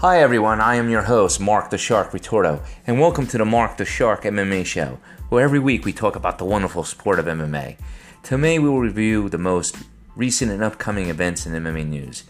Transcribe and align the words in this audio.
Hi 0.00 0.20
everyone, 0.20 0.60
I 0.60 0.76
am 0.76 0.90
your 0.90 1.02
host, 1.02 1.40
Marc 1.40 1.70
the 1.70 1.76
Shark 1.76 2.12
Ritorto, 2.12 2.64
and 2.86 3.00
welcome 3.00 3.26
to 3.26 3.36
the 3.36 3.44
Marc 3.44 3.78
the 3.78 3.84
Shark 3.84 4.22
MMA 4.22 4.64
show, 4.64 5.00
where 5.28 5.42
every 5.42 5.58
week 5.58 5.84
we 5.84 5.92
talk 5.92 6.14
about 6.14 6.38
the 6.38 6.44
wonderful 6.44 6.84
sport 6.84 7.18
of 7.18 7.26
MMA. 7.26 7.76
Today 8.22 8.60
we 8.60 8.68
will 8.68 8.78
review 8.78 9.28
the 9.28 9.38
most 9.38 9.76
recent 10.14 10.52
and 10.52 10.62
upcoming 10.62 11.08
events 11.08 11.46
in 11.46 11.52
MMA 11.52 11.84
news. 11.88 12.22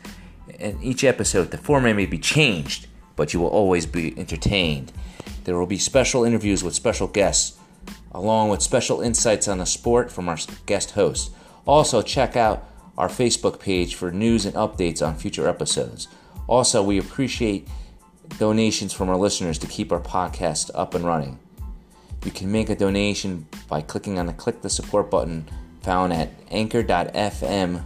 In 0.59 0.83
each 0.83 1.05
episode, 1.05 1.51
the 1.51 1.59
format 1.59 1.95
may 1.95 2.07
be 2.07 2.17
changed, 2.17 2.87
but 3.17 3.35
you 3.35 3.41
will 3.41 3.49
always 3.49 3.85
be 3.85 4.19
entertained. 4.19 4.91
There 5.45 5.59
will 5.59 5.67
be 5.67 5.77
special 5.77 6.25
interviews 6.25 6.65
with 6.65 6.75
special 6.75 7.07
guests, 7.07 7.59
along 8.13 8.49
with 8.49 8.63
special 8.63 9.03
insights 9.03 9.47
on 9.47 9.59
the 9.59 9.67
sport 9.67 10.11
from 10.11 10.31
our 10.31 10.39
guest 10.65 10.93
hosts. 10.93 11.35
Also, 11.67 12.01
check 12.01 12.35
out 12.35 12.67
our 12.97 13.09
Facebook 13.11 13.61
page 13.61 13.95
for 13.95 14.11
news 14.11 14.47
and 14.47 14.55
updates 14.55 15.07
on 15.07 15.17
future 15.17 15.47
episodes. 15.47 16.09
Also, 16.49 16.83
we 16.83 16.99
appreciate 16.99 17.69
donations 18.39 18.93
from 18.93 19.09
our 19.09 19.17
listeners 19.17 19.59
to 19.59 19.67
keep 19.67 19.93
our 19.93 20.01
podcast 20.01 20.71
up 20.75 20.95
and 20.95 21.05
running. 21.05 21.39
You 22.25 22.33
can 22.33 22.51
make 22.51 22.69
a 22.69 22.75
donation 22.75 23.47
by 23.69 23.83
clicking 23.83 24.19
on 24.19 24.27
the 24.27 24.33
click 24.33 24.63
the 24.63 24.71
support 24.71 25.11
button 25.11 25.49
found 25.83 26.13
at 26.13 26.31
anchor.fm 26.51 27.83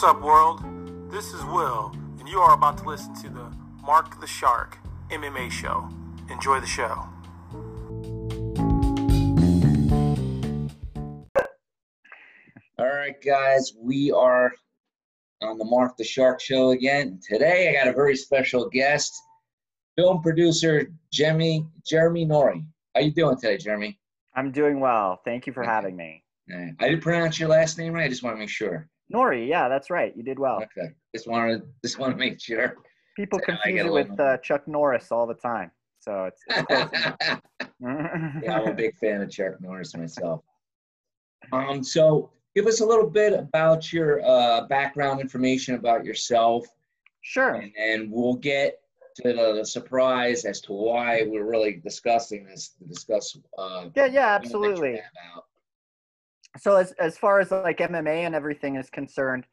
What's 0.00 0.16
up, 0.16 0.22
world? 0.22 0.64
This 1.10 1.34
is 1.34 1.44
Will, 1.44 1.92
and 2.18 2.26
you 2.26 2.38
are 2.40 2.54
about 2.54 2.78
to 2.78 2.84
listen 2.88 3.14
to 3.16 3.28
the 3.28 3.52
Marc 3.84 4.18
the 4.18 4.26
Shark 4.26 4.78
MMA 5.10 5.50
show. 5.50 5.90
Enjoy 6.30 6.58
the 6.58 6.66
show. 6.66 7.06
All 12.78 12.86
right, 12.86 13.14
guys, 13.22 13.74
we 13.78 14.10
are 14.10 14.50
on 15.42 15.58
the 15.58 15.66
Marc 15.66 15.98
the 15.98 16.04
Shark 16.04 16.40
show 16.40 16.70
again. 16.70 17.20
Today, 17.22 17.68
I 17.68 17.84
got 17.84 17.92
a 17.92 17.94
very 17.94 18.16
special 18.16 18.70
guest, 18.70 19.14
film 19.98 20.22
producer 20.22 20.90
Jeremy 21.12 21.66
Jeremy 21.86 22.24
Nori. 22.24 22.64
How 22.94 23.02
you 23.02 23.12
doing 23.12 23.36
today, 23.36 23.58
Jeremy? 23.58 24.00
I'm 24.34 24.50
doing 24.50 24.80
well. 24.80 25.20
Thank 25.26 25.46
you 25.46 25.52
for 25.52 25.62
Okay. 25.62 25.70
having 25.70 25.94
me. 25.94 26.24
All 26.50 26.58
right. 26.58 26.72
I 26.80 26.88
didn't 26.88 27.02
pronounce 27.02 27.38
your 27.38 27.50
last 27.50 27.76
name 27.76 27.92
right. 27.92 28.04
I 28.04 28.08
just 28.08 28.22
want 28.22 28.36
to 28.36 28.40
make 28.40 28.48
sure. 28.48 28.88
Nori, 29.12 29.48
yeah, 29.48 29.68
that's 29.68 29.90
right. 29.90 30.12
You 30.16 30.22
did 30.22 30.38
well. 30.38 30.62
Okay, 30.62 30.92
just 31.14 31.28
wanted 31.28 31.62
just 31.82 31.98
want 31.98 32.12
to 32.12 32.18
make 32.18 32.40
sure. 32.40 32.76
People 33.16 33.40
I 33.42 33.52
confuse 33.52 33.86
it 33.86 33.92
with 33.92 34.20
uh, 34.20 34.38
Chuck 34.38 34.66
Norris 34.68 35.10
all 35.10 35.26
the 35.26 35.34
time. 35.34 35.70
So 35.98 36.24
it's, 36.24 36.42
it's 36.48 37.42
yeah. 37.80 38.58
I'm 38.58 38.68
a 38.68 38.74
big 38.74 38.96
fan 38.96 39.20
of 39.20 39.30
Chuck 39.30 39.60
Norris 39.60 39.94
myself. 39.94 40.42
Um, 41.52 41.84
so 41.84 42.30
give 42.54 42.66
us 42.66 42.80
a 42.80 42.86
little 42.86 43.08
bit 43.08 43.34
about 43.34 43.92
your 43.92 44.24
uh, 44.24 44.62
background 44.62 45.20
information 45.20 45.74
about 45.74 46.04
yourself, 46.04 46.66
sure. 47.20 47.54
and 47.54 47.72
then 47.76 48.10
we'll 48.10 48.36
get 48.36 48.80
to 49.16 49.32
the, 49.32 49.64
surprise 49.64 50.44
as 50.44 50.60
to 50.62 50.72
why 50.72 51.24
we're 51.26 51.44
really 51.44 51.80
discussing 51.84 52.46
this. 52.46 52.70
To 52.78 52.84
discuss. 52.84 53.36
Uh, 53.58 53.86
Yeah, 53.94 54.06
yeah, 54.06 54.28
absolutely. 54.34 55.00
So 56.58 56.76
as 56.76 56.92
as 56.92 57.16
far 57.16 57.40
as 57.40 57.50
like 57.50 57.78
MMA 57.78 58.26
and 58.26 58.34
everything 58.34 58.76
is 58.76 58.90
concerned, 58.90 59.44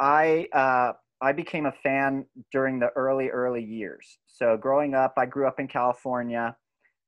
I 0.00 0.48
uh, 0.52 0.92
I 1.20 1.32
became 1.32 1.66
a 1.66 1.72
fan 1.72 2.24
during 2.50 2.80
the 2.80 2.88
early 2.96 3.28
early 3.28 3.62
years. 3.62 4.18
So 4.26 4.56
growing 4.56 4.94
up, 4.94 5.14
I 5.16 5.26
grew 5.26 5.46
up 5.46 5.60
in 5.60 5.68
California, 5.68 6.56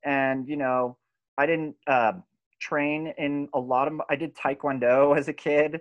and 0.05 0.47
you 0.47 0.57
know, 0.57 0.97
I 1.39 1.47
didn't 1.47 1.75
uh, 1.87 2.13
train 2.61 3.13
in 3.19 3.49
a 3.55 3.59
lot 3.59 3.89
of. 3.89 4.01
I 4.09 4.17
did 4.17 4.37
Taekwondo 4.37 5.17
as 5.19 5.29
a 5.29 5.33
kid, 5.33 5.81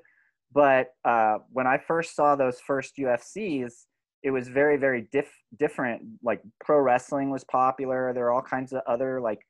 but 0.53 0.93
uh, 1.05 1.39
when 1.51 1.67
I 1.67 1.77
first 1.77 2.15
saw 2.15 2.35
those 2.35 2.59
first 2.59 2.97
UFCs, 2.97 3.85
it 4.23 4.31
was 4.31 4.47
very 4.47 4.77
very 4.77 5.07
diff- 5.11 5.43
different. 5.59 6.01
Like 6.23 6.41
pro 6.63 6.79
wrestling 6.79 7.29
was 7.29 7.43
popular. 7.43 8.11
There 8.13 8.23
were 8.23 8.31
all 8.31 8.41
kinds 8.41 8.73
of 8.73 8.81
other 8.87 9.21
like 9.21 9.45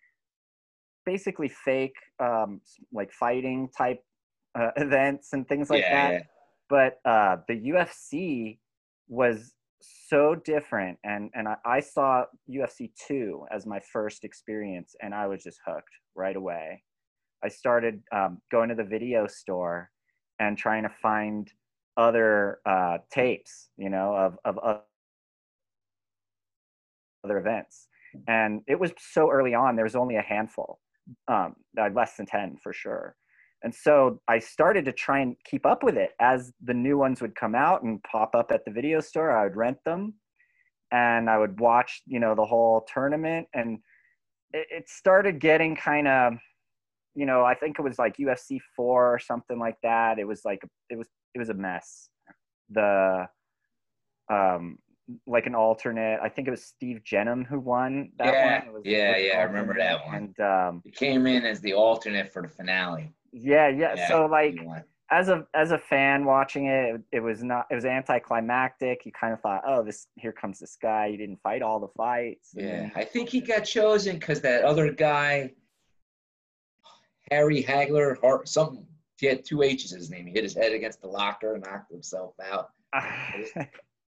basically 1.05 1.49
fake 1.49 1.95
um, 2.19 2.61
like 2.91 3.11
fighting 3.11 3.69
type 3.77 4.03
uh, 4.57 4.71
events 4.77 5.33
and 5.33 5.47
things 5.47 5.69
like 5.69 5.81
yeah, 5.81 6.09
that 6.09 6.13
yeah. 6.13 6.21
but 6.69 6.99
uh, 7.09 7.37
the 7.47 7.55
UFC 7.71 8.57
was 9.07 9.53
so 9.81 10.35
different, 10.35 10.97
and 11.03 11.29
and 11.33 11.47
I, 11.47 11.55
I 11.65 11.79
saw 11.79 12.25
UFC 12.49 12.91
two 13.07 13.45
as 13.51 13.65
my 13.65 13.79
first 13.91 14.23
experience, 14.23 14.95
and 15.01 15.13
I 15.13 15.27
was 15.27 15.43
just 15.43 15.59
hooked 15.65 15.89
right 16.15 16.35
away. 16.35 16.83
I 17.43 17.49
started 17.49 18.01
um, 18.13 18.41
going 18.51 18.69
to 18.69 18.75
the 18.75 18.83
video 18.83 19.27
store 19.27 19.89
and 20.39 20.57
trying 20.57 20.83
to 20.83 20.89
find 20.89 21.51
other 21.97 22.59
uh, 22.65 22.99
tapes, 23.11 23.69
you 23.77 23.89
know, 23.89 24.15
of 24.15 24.37
of 24.45 24.57
oth- 24.63 24.83
other 27.23 27.37
events, 27.37 27.87
and 28.27 28.61
it 28.67 28.79
was 28.79 28.91
so 28.99 29.29
early 29.31 29.53
on. 29.53 29.75
There 29.75 29.85
was 29.85 29.95
only 29.95 30.15
a 30.15 30.21
handful, 30.21 30.79
um, 31.27 31.55
uh, 31.79 31.89
less 31.93 32.15
than 32.15 32.25
ten 32.25 32.57
for 32.63 32.73
sure. 32.73 33.15
And 33.63 33.73
so 33.73 34.19
I 34.27 34.39
started 34.39 34.85
to 34.85 34.91
try 34.91 35.19
and 35.19 35.35
keep 35.45 35.65
up 35.65 35.83
with 35.83 35.95
it 35.95 36.11
as 36.19 36.51
the 36.63 36.73
new 36.73 36.97
ones 36.97 37.21
would 37.21 37.35
come 37.35 37.53
out 37.53 37.83
and 37.83 38.01
pop 38.03 38.33
up 38.35 38.51
at 38.51 38.65
the 38.65 38.71
video 38.71 38.99
store. 39.01 39.31
I 39.31 39.43
would 39.43 39.55
rent 39.55 39.77
them, 39.85 40.15
and 40.91 41.29
I 41.29 41.37
would 41.37 41.59
watch, 41.59 42.01
you 42.07 42.19
know, 42.19 42.33
the 42.33 42.45
whole 42.45 42.87
tournament. 42.91 43.47
And 43.53 43.79
it, 44.53 44.67
it 44.71 44.89
started 44.89 45.39
getting 45.39 45.75
kind 45.75 46.07
of, 46.07 46.33
you 47.13 47.25
know, 47.25 47.43
I 47.43 47.53
think 47.53 47.77
it 47.77 47.83
was 47.83 47.99
like 47.99 48.17
UFC 48.17 48.59
four 48.75 49.13
or 49.13 49.19
something 49.19 49.59
like 49.59 49.77
that. 49.83 50.17
It 50.17 50.27
was 50.27 50.41
like 50.43 50.63
it 50.89 50.97
was 50.97 51.07
it 51.35 51.39
was 51.39 51.49
a 51.49 51.53
mess. 51.53 52.09
The 52.71 53.27
um 54.31 54.77
like 55.27 55.45
an 55.45 55.55
alternate. 55.55 56.19
I 56.21 56.29
think 56.29 56.47
it 56.47 56.51
was 56.51 56.63
Steve 56.63 57.01
Jennum 57.03 57.45
who 57.45 57.59
won 57.59 58.11
that 58.17 58.33
yeah, 58.33 58.59
one. 58.59 58.67
It 58.67 58.73
was, 58.73 58.81
yeah, 58.85 59.17
yeah. 59.17 59.39
I 59.39 59.43
remember 59.43 59.75
that 59.77 60.05
one. 60.05 60.15
And 60.15 60.39
um, 60.39 60.81
He 60.83 60.91
came 60.91 61.27
in 61.27 61.45
as 61.45 61.61
the 61.61 61.73
alternate 61.73 62.31
for 62.31 62.41
the 62.41 62.47
finale. 62.47 63.11
yeah, 63.31 63.67
yeah, 63.67 64.07
So 64.07 64.25
like 64.25 64.55
as 65.11 65.27
a 65.27 65.45
as 65.53 65.71
a 65.71 65.77
fan 65.77 66.25
watching 66.25 66.67
it, 66.67 67.01
it, 67.11 67.19
was 67.19 67.43
not 67.43 67.67
it 67.69 67.75
was 67.75 67.85
anticlimactic. 67.85 69.05
You 69.05 69.11
kind 69.11 69.33
of 69.33 69.41
thought, 69.41 69.61
oh, 69.67 69.83
this 69.83 70.07
here 70.15 70.31
comes 70.31 70.59
this 70.59 70.77
guy. 70.81 71.09
He 71.11 71.17
didn't 71.17 71.41
fight 71.41 71.61
all 71.61 71.79
the 71.79 71.89
fights. 71.89 72.51
Yeah, 72.53 72.65
then- 72.65 72.91
I 72.95 73.03
think 73.03 73.29
he 73.29 73.41
got 73.41 73.61
chosen 73.61 74.17
because 74.17 74.41
that 74.41 74.63
other 74.63 74.91
guy, 74.91 75.51
Harry 77.29 77.61
Hagler, 77.63 78.15
or 78.21 78.45
something. 78.45 78.85
He 79.17 79.27
had 79.27 79.45
two 79.45 79.61
H's 79.61 79.91
in 79.91 79.99
his 79.99 80.09
name. 80.09 80.25
He 80.25 80.31
hit 80.31 80.43
his 80.43 80.55
head 80.55 80.73
against 80.73 80.99
the 80.99 81.07
locker 81.07 81.53
and 81.53 81.63
knocked 81.63 81.91
himself 81.91 82.33
out. 82.43 82.71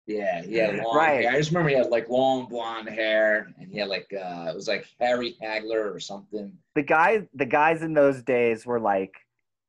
Yeah, 0.07 0.41
yeah, 0.47 0.81
long 0.83 0.95
Right. 0.95 1.21
hair. 1.23 1.31
I 1.31 1.37
just 1.37 1.51
remember 1.51 1.69
he 1.69 1.75
had 1.75 1.87
like 1.89 2.07
long 2.09 2.47
blonde 2.47 2.87
hair, 2.89 3.53
and 3.59 3.69
he 3.69 3.77
had 3.77 3.89
like 3.89 4.07
uh, 4.13 4.47
it 4.49 4.55
was 4.55 4.67
like 4.67 4.87
Harry 4.99 5.35
Hagler 5.41 5.93
or 5.93 5.99
something. 5.99 6.57
the 6.75 6.81
guys 6.83 7.23
the 7.33 7.45
guys 7.45 7.81
in 7.83 7.93
those 7.93 8.23
days 8.23 8.65
were 8.65 8.79
like 8.79 9.13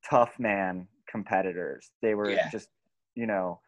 tough 0.09 0.39
man 0.39 0.87
competitors. 1.11 1.91
They 2.03 2.15
were 2.15 2.31
Yeah. 2.31 2.49
just 2.51 2.69
you 3.17 3.27
know 3.27 3.61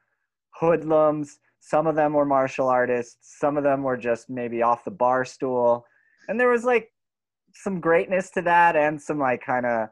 hoodlums. 0.54 1.38
Some 1.58 1.86
of 1.86 1.94
them 1.96 2.12
were 2.14 2.24
martial 2.24 2.68
artists. 2.68 3.18
Some 3.38 3.56
of 3.56 3.64
them 3.64 3.82
were 3.82 3.96
just 3.96 4.30
maybe 4.30 4.62
off 4.62 4.84
the 4.84 4.90
bar 4.90 5.24
stool, 5.24 5.84
and 6.28 6.38
there 6.38 6.48
was 6.48 6.64
like 6.64 6.92
some 7.52 7.80
greatness 7.80 8.30
to 8.30 8.42
that, 8.42 8.76
and 8.76 9.00
some 9.00 9.18
like 9.18 9.42
kind 9.44 9.66
of 9.66 9.88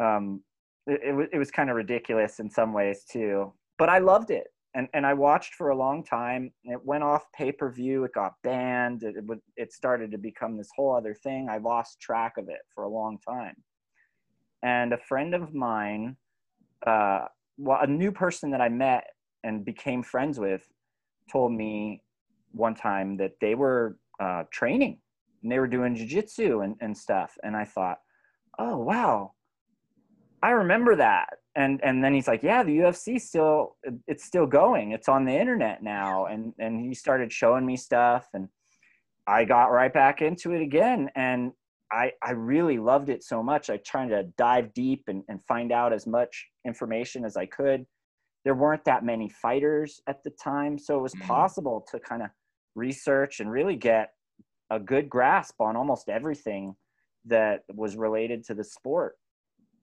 um, 0.00 0.42
it, 0.86 1.00
it 1.08 1.12
was 1.12 1.28
it 1.34 1.38
was 1.38 1.50
kind 1.50 1.68
of 1.68 1.76
ridiculous 1.76 2.40
in 2.40 2.48
some 2.50 2.72
ways 2.72 3.04
too. 3.04 3.52
But 3.78 3.90
I 3.90 3.98
loved 3.98 4.30
it. 4.30 4.46
And, 4.76 4.88
and 4.92 5.06
I 5.06 5.14
watched 5.14 5.54
for 5.54 5.70
a 5.70 5.76
long 5.76 6.02
time. 6.04 6.52
It 6.64 6.84
went 6.84 7.04
off 7.04 7.30
pay 7.32 7.52
per 7.52 7.70
view. 7.70 8.04
It 8.04 8.12
got 8.12 8.34
banned. 8.42 9.04
It, 9.04 9.16
it, 9.16 9.38
it 9.56 9.72
started 9.72 10.10
to 10.10 10.18
become 10.18 10.56
this 10.56 10.70
whole 10.74 10.94
other 10.94 11.14
thing. 11.14 11.48
I 11.48 11.58
lost 11.58 12.00
track 12.00 12.34
of 12.38 12.48
it 12.48 12.60
for 12.74 12.84
a 12.84 12.88
long 12.88 13.18
time. 13.18 13.54
And 14.62 14.92
a 14.92 14.98
friend 14.98 15.34
of 15.34 15.54
mine, 15.54 16.16
uh, 16.86 17.26
well, 17.56 17.78
a 17.82 17.86
new 17.86 18.10
person 18.10 18.50
that 18.50 18.60
I 18.60 18.68
met 18.68 19.04
and 19.44 19.64
became 19.64 20.02
friends 20.02 20.40
with, 20.40 20.66
told 21.30 21.52
me 21.52 22.02
one 22.52 22.74
time 22.74 23.16
that 23.18 23.32
they 23.40 23.54
were 23.54 23.96
uh, 24.20 24.44
training 24.50 24.98
and 25.42 25.52
they 25.52 25.58
were 25.58 25.68
doing 25.68 25.94
jujitsu 25.94 26.64
and, 26.64 26.76
and 26.80 26.96
stuff. 26.96 27.36
And 27.42 27.54
I 27.56 27.64
thought, 27.64 27.98
oh, 28.58 28.78
wow, 28.78 29.32
I 30.42 30.50
remember 30.50 30.96
that. 30.96 31.28
And, 31.56 31.80
and 31.84 32.02
then 32.02 32.12
he's 32.12 32.26
like, 32.26 32.42
yeah, 32.42 32.62
the 32.62 32.78
UFC 32.78 33.20
still, 33.20 33.76
it's 34.08 34.24
still 34.24 34.46
going. 34.46 34.92
It's 34.92 35.08
on 35.08 35.24
the 35.24 35.32
internet 35.32 35.82
now. 35.82 36.26
And, 36.26 36.52
and 36.58 36.80
he 36.80 36.94
started 36.94 37.32
showing 37.32 37.64
me 37.64 37.76
stuff 37.76 38.26
and 38.34 38.48
I 39.26 39.44
got 39.44 39.66
right 39.70 39.92
back 39.92 40.20
into 40.20 40.52
it 40.52 40.62
again. 40.62 41.10
And 41.14 41.52
I, 41.92 42.12
I 42.22 42.32
really 42.32 42.78
loved 42.78 43.08
it 43.08 43.22
so 43.22 43.42
much. 43.42 43.70
I 43.70 43.76
tried 43.78 44.08
to 44.08 44.24
dive 44.36 44.74
deep 44.74 45.04
and, 45.06 45.22
and 45.28 45.40
find 45.46 45.70
out 45.70 45.92
as 45.92 46.06
much 46.06 46.46
information 46.66 47.24
as 47.24 47.36
I 47.36 47.46
could. 47.46 47.86
There 48.44 48.54
weren't 48.54 48.84
that 48.84 49.04
many 49.04 49.28
fighters 49.28 50.00
at 50.06 50.22
the 50.24 50.30
time, 50.30 50.78
so 50.78 50.98
it 50.98 51.02
was 51.02 51.14
Mhm. 51.14 51.22
possible 51.26 51.86
to 51.90 52.00
kind 52.00 52.22
of 52.22 52.30
research 52.74 53.40
and 53.40 53.50
really 53.50 53.76
get 53.76 54.10
a 54.70 54.80
good 54.80 55.08
grasp 55.08 55.60
on 55.60 55.76
almost 55.76 56.08
everything 56.08 56.74
that 57.26 57.62
was 57.72 57.96
related 57.96 58.44
to 58.44 58.54
the 58.54 58.64
sport. 58.64 59.16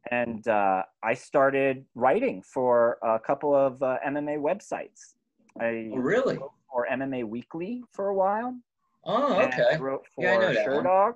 And 0.09 0.47
uh, 0.47 0.83
I 1.03 1.13
started 1.13 1.85
writing 1.93 2.41
for 2.41 2.97
a 3.03 3.19
couple 3.19 3.53
of 3.55 3.81
uh, 3.83 3.97
MMA 4.07 4.39
websites. 4.39 5.13
I 5.59 5.89
Oh, 5.93 5.97
really? 5.97 6.37
wrote 6.37 6.53
for 6.71 6.87
MMA 6.91 7.23
Weekly 7.27 7.83
for 7.93 8.07
a 8.07 8.15
while. 8.15 8.57
Oh, 9.03 9.33
and 9.39 9.53
I 9.53 9.57
okay. 9.67 9.77
wrote 9.77 10.05
for 10.15 10.23
Yeah, 10.23 10.33
I 10.33 10.37
know 10.37 10.53
that 10.53 10.71
one. 10.71 10.83
Sherdog. 10.85 11.13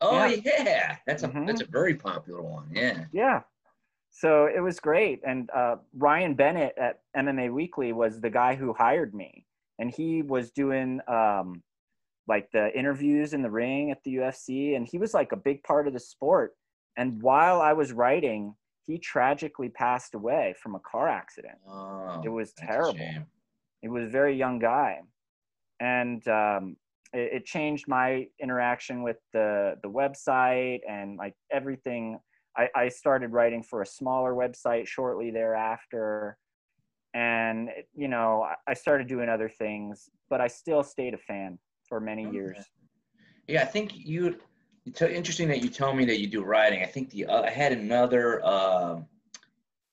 Oh, 0.00 0.24
Yeah. 0.26 0.40
yeah. 0.44 0.96
That's 1.06 1.22
a 1.24 1.28
Mhm. 1.28 1.46
that's 1.46 1.62
a 1.62 1.66
very 1.66 1.94
popular 1.94 2.42
one. 2.42 2.68
Yeah. 2.70 3.06
Yeah. 3.12 3.42
So 4.10 4.46
it 4.46 4.60
was 4.60 4.80
great. 4.80 5.20
And 5.26 5.50
uh, 5.50 5.76
Ryan 5.96 6.34
Bennett 6.34 6.76
at 6.78 7.00
MMA 7.16 7.52
Weekly 7.52 7.92
was 7.92 8.20
the 8.20 8.30
guy 8.30 8.54
who 8.54 8.72
hired 8.72 9.14
me. 9.14 9.44
And 9.78 9.90
he 9.90 10.22
was 10.22 10.50
doing 10.50 11.00
um, 11.08 11.62
like 12.26 12.50
the 12.52 12.76
interviews 12.76 13.32
in 13.32 13.42
the 13.42 13.50
ring 13.50 13.90
at 13.90 14.02
the 14.04 14.16
UFC. 14.16 14.76
And 14.76 14.86
he 14.86 14.98
was 14.98 15.14
like 15.14 15.32
a 15.32 15.36
big 15.36 15.62
part 15.62 15.86
of 15.86 15.92
the 15.92 16.00
sport. 16.00 16.56
And 16.98 17.22
while 17.22 17.62
I 17.62 17.72
was 17.72 17.92
writing, 17.92 18.54
he 18.86 18.98
tragically 18.98 19.68
passed 19.68 20.14
away 20.14 20.54
from 20.60 20.74
a 20.74 20.80
car 20.80 21.08
accident. 21.08 21.58
Oh, 21.66 22.20
It 22.24 22.28
was 22.28 22.52
terrible. 22.54 23.14
He 23.80 23.88
was 23.88 24.04
a 24.04 24.08
very 24.08 24.36
young 24.36 24.58
guy, 24.58 25.02
and 25.78 26.26
um, 26.26 26.76
it, 27.12 27.32
it 27.34 27.44
changed 27.44 27.86
my 27.86 28.26
interaction 28.40 29.04
with 29.04 29.18
the 29.32 29.76
the 29.84 29.88
website 29.88 30.80
and 30.88 31.16
like 31.16 31.34
everything. 31.52 32.18
I, 32.56 32.68
I 32.74 32.88
started 32.88 33.30
writing 33.30 33.62
for 33.62 33.82
a 33.82 33.86
smaller 33.86 34.34
website 34.34 34.88
shortly 34.88 35.30
thereafter, 35.30 36.36
and 37.14 37.70
you 37.94 38.08
know 38.08 38.42
I, 38.42 38.56
I 38.66 38.74
started 38.74 39.06
doing 39.06 39.28
other 39.28 39.48
things, 39.48 40.10
but 40.28 40.40
I 40.40 40.48
still 40.48 40.82
stayed 40.82 41.14
a 41.14 41.18
fan 41.18 41.60
for 41.88 42.00
many 42.00 42.26
Okay. 42.26 42.34
years. 42.34 42.58
Yeah, 43.46 43.62
I 43.62 43.66
think 43.66 43.92
you. 43.94 44.40
It's 44.88 45.02
interesting 45.02 45.48
that 45.48 45.62
you 45.62 45.68
tell 45.68 45.92
me 45.94 46.04
that 46.06 46.18
you 46.18 46.26
do 46.26 46.42
writing. 46.42 46.82
I 46.82 46.86
think 46.86 47.10
the 47.10 47.26
uh, 47.26 47.42
I 47.42 47.50
had 47.50 47.72
another. 47.72 48.40
Uh, 48.44 49.00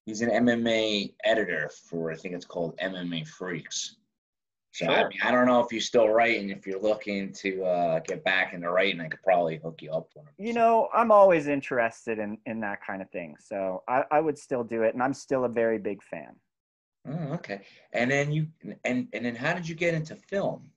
he's 0.06 0.22
an 0.22 0.30
MMA 0.30 1.14
editor 1.24 1.70
for 1.90 2.12
I 2.12 2.16
think 2.16 2.34
it's 2.36 2.46
called 2.46 2.78
MMA 2.78 3.28
Freaks. 3.28 3.98
So 4.72 4.88
I, 4.88 5.08
mean, 5.08 5.20
I 5.24 5.32
don't 5.32 5.46
know 5.46 5.62
if 5.62 5.72
you're 5.72 5.80
still 5.80 6.10
writing. 6.10 6.50
If 6.50 6.68
you're 6.68 6.82
looking 6.82 7.32
to 7.34 7.64
uh, 7.64 8.00
get 8.00 8.26
back 8.26 8.54
into 8.54 8.70
writing, 8.70 9.00
I 9.00 9.08
could 9.08 9.24
probably 9.24 9.58
hook 9.58 9.82
you 9.82 9.90
up 9.92 10.10
with 10.14 10.26
him. 10.26 10.34
You 10.38 10.54
know, 10.54 10.90
I'm 10.94 11.12
always 11.12 11.48
interested 11.48 12.20
in 12.20 12.38
in 12.46 12.60
that 12.62 12.86
kind 12.86 13.02
of 13.02 13.10
thing, 13.10 13.36
so 13.40 13.84
I, 13.88 14.04
I 14.12 14.20
would 14.20 14.38
still 14.38 14.64
do 14.64 14.84
it, 14.84 14.94
and 14.94 15.02
I'm 15.02 15.14
still 15.14 15.46
a 15.46 15.50
very 15.50 15.78
big 15.78 16.04
fan. 16.04 16.36
Oh, 17.08 17.34
okay. 17.36 17.62
And 17.94 18.12
then 18.12 18.32
you 18.32 18.48
and 18.84 19.08
and 19.14 19.26
then 19.26 19.36
how 19.36 19.54
did 19.54 19.68
you 19.68 19.76
get 19.76 19.94
into 19.94 20.16
film? 20.16 20.64
I- 20.66 20.72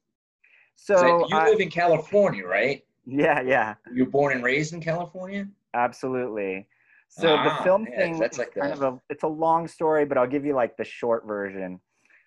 So 0.76 1.26
you 1.28 1.36
I- 1.36 1.48
live 1.48 1.60
in 1.60 1.70
California, 1.70 2.46
right? 2.46 2.84
Yeah, 3.08 3.40
yeah. 3.40 3.74
You 3.92 4.04
were 4.04 4.10
born 4.10 4.34
and 4.34 4.44
raised 4.44 4.74
in 4.74 4.80
California. 4.80 5.48
Absolutely. 5.74 6.66
So 7.08 7.28
the 7.42 7.56
film 7.64 7.86
yeah, 7.90 7.96
thing 7.96 8.18
that's 8.18 8.36
like 8.36 8.54
kind 8.54 8.72
a... 8.72 8.74
of 8.74 8.82
a 8.82 9.00
it's 9.08 9.22
a 9.22 9.28
long 9.28 9.66
story, 9.66 10.04
but 10.04 10.18
I'll 10.18 10.26
give 10.26 10.44
you 10.44 10.54
like 10.54 10.76
the 10.76 10.84
short 10.84 11.26
version. 11.26 11.80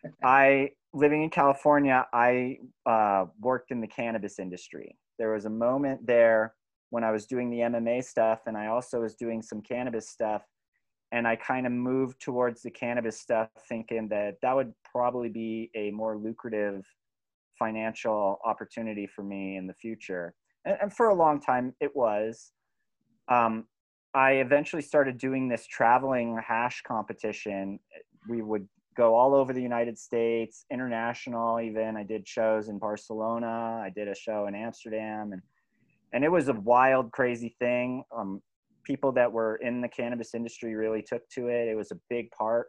I 0.23 0.71
living 0.93 1.23
in 1.23 1.29
California, 1.29 2.05
I 2.13 2.57
uh, 2.85 3.25
worked 3.39 3.71
in 3.71 3.79
the 3.79 3.87
cannabis 3.87 4.39
industry. 4.39 4.97
There 5.19 5.33
was 5.33 5.45
a 5.45 5.49
moment 5.49 6.05
there 6.05 6.55
when 6.89 7.03
I 7.03 7.11
was 7.11 7.25
doing 7.25 7.49
the 7.49 7.59
MMA 7.59 8.03
stuff, 8.03 8.41
and 8.47 8.57
I 8.57 8.67
also 8.67 9.01
was 9.01 9.15
doing 9.15 9.41
some 9.41 9.61
cannabis 9.61 10.09
stuff, 10.09 10.41
and 11.11 11.27
I 11.27 11.35
kind 11.35 11.65
of 11.65 11.71
moved 11.71 12.19
towards 12.19 12.63
the 12.63 12.71
cannabis 12.71 13.21
stuff, 13.21 13.49
thinking 13.69 14.09
that 14.09 14.37
that 14.41 14.55
would 14.55 14.73
probably 14.83 15.29
be 15.29 15.69
a 15.75 15.91
more 15.91 16.17
lucrative 16.17 16.85
financial 17.57 18.39
opportunity 18.43 19.07
for 19.07 19.23
me 19.23 19.57
in 19.57 19.67
the 19.67 19.73
future. 19.75 20.33
And, 20.65 20.77
and 20.81 20.93
for 20.93 21.09
a 21.09 21.15
long 21.15 21.41
time, 21.41 21.73
it 21.79 21.95
was. 21.95 22.51
Um, 23.27 23.65
I 24.13 24.33
eventually 24.33 24.81
started 24.81 25.17
doing 25.17 25.47
this 25.47 25.65
traveling 25.65 26.39
hash 26.45 26.81
competition. 26.81 27.79
We 28.27 28.41
would 28.41 28.67
go 28.95 29.15
all 29.15 29.33
over 29.33 29.53
the 29.53 29.61
United 29.61 29.97
States, 29.97 30.65
international 30.69 31.59
even. 31.61 31.95
I 31.95 32.03
did 32.03 32.27
shows 32.27 32.67
in 32.67 32.77
Barcelona. 32.77 33.81
I 33.83 33.89
did 33.93 34.07
a 34.07 34.15
show 34.15 34.47
in 34.47 34.55
Amsterdam, 34.55 35.31
and 35.33 35.41
and 36.13 36.25
it 36.25 36.29
was 36.29 36.49
a 36.49 36.53
wild, 36.53 37.11
crazy 37.11 37.55
thing. 37.57 38.03
Um, 38.15 38.41
people 38.83 39.13
that 39.13 39.31
were 39.31 39.55
in 39.57 39.79
the 39.79 39.87
cannabis 39.87 40.33
industry 40.35 40.75
really 40.75 41.01
took 41.01 41.27
to 41.29 41.47
it. 41.47 41.69
It 41.69 41.75
was 41.75 41.91
a 41.91 41.99
big 42.09 42.29
part 42.31 42.67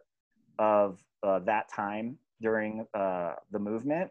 of 0.59 0.99
uh, 1.23 1.39
that 1.39 1.65
time 1.73 2.17
during 2.41 2.85
uh, 2.93 3.33
the 3.51 3.59
movement. 3.59 4.09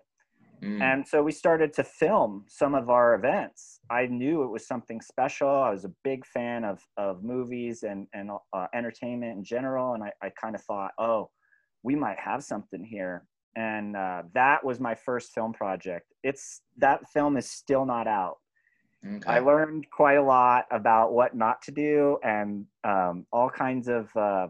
Mm. 0.62 0.80
And 0.80 1.06
so 1.06 1.22
we 1.22 1.32
started 1.32 1.72
to 1.74 1.84
film 1.84 2.44
some 2.48 2.74
of 2.74 2.88
our 2.88 3.14
events. 3.14 3.80
I 3.90 4.06
knew 4.06 4.44
it 4.44 4.48
was 4.50 4.66
something 4.66 5.00
special. 5.00 5.48
I 5.48 5.70
was 5.70 5.84
a 5.84 5.92
big 6.04 6.24
fan 6.24 6.64
of, 6.64 6.80
of 6.96 7.24
movies 7.24 7.82
and, 7.82 8.06
and 8.14 8.30
uh, 8.52 8.66
entertainment 8.74 9.36
in 9.38 9.44
general. 9.44 9.94
And 9.94 10.04
I, 10.04 10.12
I 10.22 10.30
kind 10.40 10.54
of 10.54 10.62
thought, 10.62 10.92
oh, 10.98 11.30
we 11.82 11.96
might 11.96 12.18
have 12.18 12.44
something 12.44 12.84
here. 12.84 13.26
and 13.56 13.96
uh, 13.96 14.22
that 14.34 14.64
was 14.64 14.78
my 14.80 14.94
first 14.94 15.32
film 15.34 15.52
project. 15.52 16.06
It's 16.22 16.62
that 16.78 17.00
film 17.12 17.36
is 17.36 17.50
still 17.50 17.84
not 17.84 18.06
out. 18.06 18.36
Okay. 19.04 19.18
I 19.26 19.40
learned 19.40 19.86
quite 19.90 20.14
a 20.18 20.22
lot 20.22 20.66
about 20.70 21.12
what 21.12 21.34
not 21.34 21.60
to 21.62 21.72
do 21.72 22.18
and 22.22 22.64
um, 22.84 23.26
all 23.32 23.50
kinds 23.50 23.88
of 23.88 24.14
uh, 24.16 24.46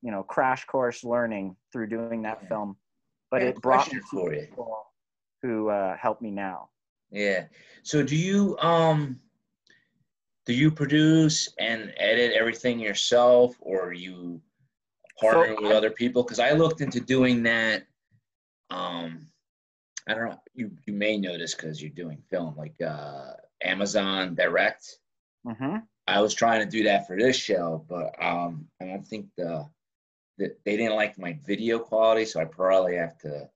you 0.00 0.12
know 0.12 0.22
crash 0.22 0.64
course 0.64 1.02
learning 1.02 1.56
through 1.72 1.88
doing 1.88 2.22
that 2.22 2.38
Yeah. 2.42 2.48
film. 2.48 2.76
But 3.32 3.42
it 3.42 3.60
brought 3.60 3.92
me 3.92 3.98
to 3.98 4.06
for 4.06 4.32
you. 4.32 4.40
people 4.46 4.86
who 5.42 5.68
uh, 5.68 5.96
help 5.96 6.20
me 6.20 6.30
now. 6.30 6.68
Yeah. 7.10 7.46
So 7.82 8.02
do 8.02 8.16
you 8.16 8.58
um 8.58 9.20
do 10.44 10.52
you 10.52 10.70
produce 10.70 11.48
and 11.58 11.92
edit 11.96 12.32
everything 12.32 12.78
yourself 12.78 13.56
or 13.60 13.92
you 13.92 14.40
partnering 15.22 15.60
with 15.62 15.72
I- 15.72 15.76
other 15.76 15.90
people? 15.90 16.22
Because 16.22 16.38
I 16.40 16.52
looked 16.52 16.80
into 16.80 17.00
doing 17.00 17.42
that. 17.44 17.86
Um 18.70 19.28
I 20.08 20.14
don't 20.14 20.30
know, 20.30 20.40
you 20.54 20.70
you 20.86 20.92
may 20.92 21.16
know 21.16 21.36
this 21.38 21.54
because 21.54 21.80
you're 21.80 21.90
doing 21.90 22.22
film, 22.30 22.56
like 22.56 22.80
uh 22.80 23.32
Amazon 23.62 24.34
Direct. 24.34 24.98
hmm 25.44 25.76
I 26.08 26.20
was 26.20 26.34
trying 26.34 26.60
to 26.60 26.70
do 26.70 26.84
that 26.84 27.06
for 27.08 27.16
this 27.16 27.36
show, 27.36 27.84
but 27.88 28.14
um 28.22 28.68
I 28.80 28.86
don't 28.86 29.06
think 29.06 29.26
the, 29.36 29.68
the 30.38 30.56
they 30.64 30.76
didn't 30.76 30.94
like 30.96 31.18
my 31.18 31.38
video 31.46 31.78
quality, 31.78 32.24
so 32.24 32.40
I 32.40 32.44
probably 32.44 32.96
have 32.96 33.18
to 33.18 33.48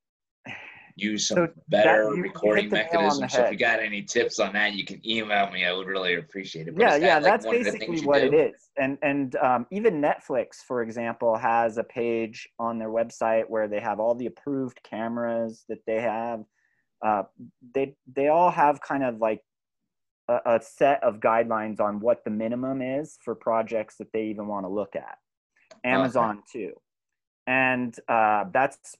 use 1.00 1.28
some 1.28 1.36
So 1.36 1.48
better 1.68 2.14
you 2.14 2.22
recording 2.22 2.68
the 2.68 2.76
nail 2.76 2.86
on 2.86 3.16
the 3.16 3.20
mechanisms. 3.22 3.32
So 3.32 3.44
if 3.44 3.52
you 3.52 3.58
got 3.58 3.80
any 3.80 4.02
tips 4.02 4.38
on 4.38 4.52
that, 4.52 4.74
you 4.74 4.84
can 4.84 5.00
email 5.08 5.50
me. 5.50 5.64
I 5.64 5.72
would 5.72 5.86
really 5.86 6.14
appreciate 6.14 6.68
it. 6.68 6.76
But 6.76 6.82
yeah 6.82 6.98
that, 6.98 7.00
yeah 7.00 7.14
like, 7.14 7.24
that's 7.24 7.46
one 7.46 7.56
of 7.56 7.64
the 7.64 7.70
basically 7.72 8.00
what 8.02 8.20
do? 8.20 8.28
it 8.28 8.34
is 8.34 8.70
and 8.76 8.98
and 9.02 9.36
um, 9.36 9.66
even 9.70 10.00
netflix 10.00 10.56
for 10.66 10.82
example 10.82 11.36
has 11.36 11.78
a 11.78 11.84
page 11.84 12.48
on 12.58 12.78
their 12.78 12.88
website 12.88 13.44
where 13.48 13.68
they 13.68 13.80
have 13.80 14.00
all 14.00 14.14
the 14.14 14.26
approved 14.26 14.80
cameras 14.82 15.64
that 15.68 15.78
they 15.86 16.00
have 16.00 16.44
uh, 17.04 17.22
they 17.74 17.94
they 18.14 18.28
all 18.28 18.50
have 18.50 18.80
kind 18.80 19.04
of 19.04 19.18
like 19.18 19.40
a, 20.28 20.38
a 20.46 20.60
set 20.62 21.02
of 21.02 21.20
guidelines 21.20 21.80
on 21.80 22.00
what 22.00 22.24
the 22.24 22.30
minimum 22.30 22.82
is 22.82 23.18
for 23.24 23.34
projects 23.34 23.96
that 23.96 24.12
they 24.12 24.24
even 24.24 24.46
want 24.46 24.64
to 24.64 24.68
look 24.68 24.96
at 24.96 25.18
amazon 25.84 26.42
too 26.50 26.72
and 27.46 27.96
uh, 28.08 28.44
that's 28.52 28.96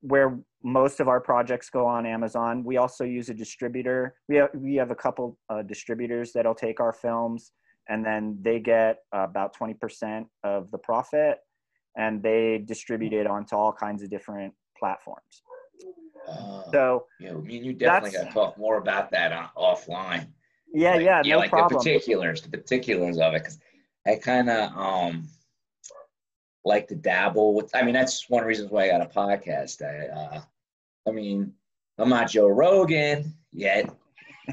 where 0.00 0.38
most 0.62 1.00
of 1.00 1.08
our 1.08 1.20
projects 1.20 1.70
go 1.70 1.86
on 1.86 2.06
Amazon. 2.06 2.64
We 2.64 2.76
also 2.76 3.04
use 3.04 3.28
a 3.28 3.34
distributor. 3.34 4.14
We 4.28 4.36
have, 4.36 4.50
we 4.54 4.74
have 4.76 4.90
a 4.90 4.94
couple 4.94 5.38
uh, 5.48 5.62
distributors 5.62 6.32
that'll 6.32 6.54
take 6.54 6.80
our 6.80 6.92
films 6.92 7.52
and 7.88 8.04
then 8.04 8.38
they 8.42 8.58
get 8.60 8.98
about 9.12 9.56
20% 9.56 10.24
of 10.44 10.70
the 10.70 10.78
profit 10.78 11.38
and 11.96 12.22
they 12.22 12.62
distribute 12.64 13.12
it 13.12 13.26
onto 13.26 13.56
all 13.56 13.72
kinds 13.72 14.02
of 14.02 14.10
different 14.10 14.52
platforms. 14.78 15.42
Uh, 16.28 16.62
So 16.70 17.06
yeah, 17.20 17.32
me 17.32 17.56
and 17.56 17.66
you 17.66 17.72
definitely 17.72 18.18
got 18.18 18.28
to 18.28 18.32
talk 18.34 18.58
more 18.58 18.76
about 18.78 19.10
that 19.12 19.32
on, 19.32 19.48
offline. 19.56 20.26
yeah, 20.74 20.94
Like, 20.96 21.04
yeah, 21.04 21.22
no 21.24 21.38
like 21.38 21.50
problem. 21.50 21.78
the 21.78 21.84
particulars, 21.92 22.42
the 22.42 22.50
particulars 22.50 23.18
of 23.18 23.34
it, 23.34 23.38
because 23.44 23.58
I 24.06 24.16
kind 24.16 24.50
of 24.50 24.76
um 24.76 25.28
like 26.68 26.86
to 26.88 26.94
dabble 26.94 27.54
with. 27.54 27.74
I 27.74 27.82
mean, 27.82 27.94
that's 27.94 28.28
one 28.28 28.42
of 28.42 28.44
the 28.44 28.48
reasons 28.48 28.70
why 28.70 28.84
I 28.84 28.88
got 28.88 29.00
a 29.00 29.06
podcast. 29.06 29.82
I, 29.82 30.06
uh, 30.06 30.40
I 31.08 31.10
mean, 31.10 31.52
I'm 31.98 32.08
not 32.08 32.30
Joe 32.30 32.46
Rogan 32.48 33.34
yet. 33.52 33.92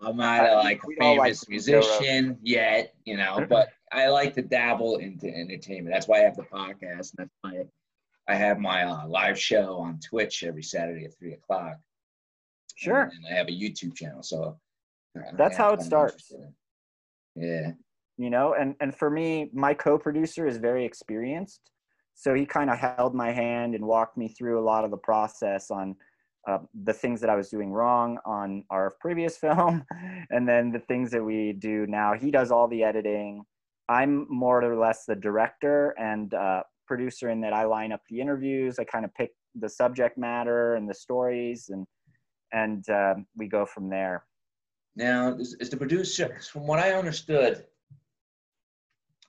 I'm 0.00 0.16
not 0.16 0.48
a 0.48 0.56
like 0.56 0.80
like 0.84 0.98
famous 1.00 1.40
to 1.40 1.46
be 1.46 1.58
Joe 1.58 1.80
Rogan. 1.80 1.88
musician 1.88 2.38
yet, 2.42 2.94
you 3.04 3.16
know, 3.16 3.44
but 3.50 3.70
I 3.90 4.08
like 4.08 4.34
to 4.34 4.42
dabble 4.42 4.98
into 4.98 5.26
entertainment. 5.26 5.92
That's 5.92 6.06
why 6.06 6.20
I 6.20 6.24
have 6.24 6.36
the 6.36 6.42
podcast. 6.42 7.14
And 7.16 7.18
that's 7.18 7.34
why 7.40 7.64
I 8.28 8.34
have 8.34 8.58
my 8.58 8.84
uh, 8.84 9.06
live 9.08 9.38
show 9.38 9.78
on 9.78 9.98
Twitch 10.00 10.44
every 10.44 10.62
Saturday 10.62 11.04
at 11.04 11.18
three 11.18 11.32
o'clock. 11.32 11.78
Sure. 12.76 13.02
And, 13.02 13.12
and 13.12 13.34
I 13.34 13.36
have 13.36 13.48
a 13.48 13.52
YouTube 13.52 13.94
channel, 13.94 14.22
so 14.22 14.58
uh, 15.16 15.22
That's 15.36 15.56
how 15.56 15.72
it 15.72 15.82
starts. 15.82 16.32
Yeah. 17.36 17.72
You 18.16 18.30
know 18.30 18.54
and 18.58 18.74
and 18.80 18.94
for 18.94 19.10
me 19.10 19.50
my 19.52 19.74
co-producer 19.74 20.46
is 20.46 20.56
very 20.56 20.84
experienced. 20.84 21.70
So 22.14 22.32
he 22.32 22.46
kind 22.46 22.70
of 22.70 22.78
held 22.78 23.14
my 23.14 23.32
hand 23.32 23.74
and 23.74 23.84
walked 23.84 24.16
me 24.16 24.28
through 24.28 24.60
a 24.60 24.64
lot 24.64 24.84
of 24.84 24.90
the 24.92 24.96
process 24.96 25.70
on 25.70 25.96
uh, 26.46 26.58
the 26.84 26.92
things 26.92 27.20
that 27.22 27.30
i 27.30 27.34
was 27.34 27.48
doing 27.48 27.72
wrong 27.72 28.18
on 28.26 28.62
our 28.70 28.94
previous 29.00 29.36
film 29.44 29.82
and 30.30 30.46
then 30.46 30.70
the 30.70 30.78
things 30.78 31.10
that 31.10 31.24
we 31.24 31.52
do 31.52 31.86
now. 31.86 32.12
He 32.14 32.30
does 32.30 32.50
all 32.50 32.68
the 32.68 32.84
editing. 32.84 33.42
I'm 33.88 34.26
more 34.30 34.62
or 34.62 34.76
less 34.76 35.04
the 35.06 35.16
director 35.16 35.94
and 35.98 36.32
uh, 36.34 36.62
producer 36.86 37.30
in 37.30 37.40
that 37.40 37.52
i 37.52 37.64
line 37.64 37.92
up 37.92 38.02
the 38.08 38.20
interviews. 38.20 38.78
I 38.78 38.84
kind 38.84 39.04
of 39.04 39.14
pick 39.14 39.32
the 39.54 39.68
subject 39.68 40.18
matter 40.18 40.74
and 40.74 40.88
the 40.88 40.94
stories 40.94 41.70
and 41.70 41.86
and 42.52 42.88
um, 42.88 43.26
we 43.36 43.48
go 43.48 43.66
from 43.66 43.90
there. 43.90 44.24
Now, 44.96 45.36
is 45.38 45.70
the 45.70 45.76
producer, 45.76 46.38
from 46.52 46.66
what 46.68 46.78
I 46.78 46.92
understood, 46.92 47.64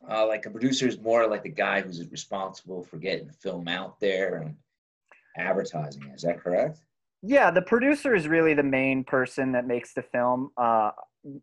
uh, 0.09 0.27
like 0.27 0.45
a 0.45 0.49
producer 0.49 0.87
is 0.87 0.99
more 0.99 1.27
like 1.27 1.43
the 1.43 1.49
guy 1.49 1.81
who's 1.81 2.05
responsible 2.11 2.83
for 2.83 2.97
getting 2.97 3.27
the 3.27 3.33
film 3.33 3.67
out 3.67 3.99
there 3.99 4.37
and 4.37 4.55
advertising. 5.37 6.03
Is 6.15 6.21
that 6.21 6.39
correct? 6.39 6.79
Yeah, 7.21 7.49
the 7.51 7.61
producer 7.61 8.13
is 8.13 8.27
really 8.27 8.53
the 8.53 8.63
main 8.63 9.03
person 9.03 9.51
that 9.53 9.65
makes 9.65 9.93
the 9.93 10.03
film. 10.03 10.51
Uh, 10.57 10.91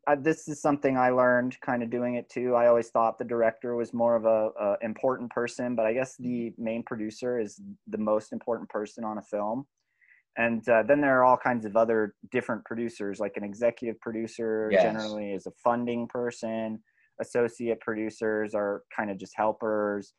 I, 0.07 0.15
this 0.15 0.47
is 0.47 0.63
something 0.63 0.97
I 0.97 1.11
learned 1.11 1.61
kind 1.61 1.83
of 1.83 1.91
doing 1.91 2.15
it 2.15 2.31
too. 2.31 2.55
I 2.55 2.69
always 2.69 2.91
thought 2.91 3.19
the 3.19 3.25
director 3.25 3.75
was 3.75 3.93
more 3.93 4.15
of 4.15 4.25
a, 4.25 4.51
a 4.61 4.77
important 4.81 5.31
person, 5.31 5.75
but 5.75 5.87
I 5.87 5.93
guess 5.93 6.17
the 6.17 6.53
main 6.57 6.85
producer 6.85 7.41
is 7.41 7.61
the 7.89 7.99
most 7.99 8.33
important 8.33 8.69
person 8.69 9.03
on 9.03 9.19
a 9.19 9.23
film. 9.23 9.67
And 10.39 10.67
uh, 10.69 10.85
then 10.85 11.01
there 11.01 11.19
are 11.19 11.25
all 11.25 11.37
kinds 11.37 11.67
of 11.67 11.77
other 11.77 12.15
different 12.31 12.65
producers, 12.65 13.19
like 13.19 13.37
an 13.37 13.45
executive 13.45 14.01
producer 14.01 14.71
Yes. 14.73 14.83
generally 14.83 15.33
is 15.33 15.47
a 15.47 15.53
funding 15.63 16.07
person. 16.07 16.81
Associate 17.23 17.79
producers 17.81 18.55
are 18.55 18.83
kind 18.97 19.11
of 19.11 19.17
just 19.19 19.33
helpers. 19.37 20.13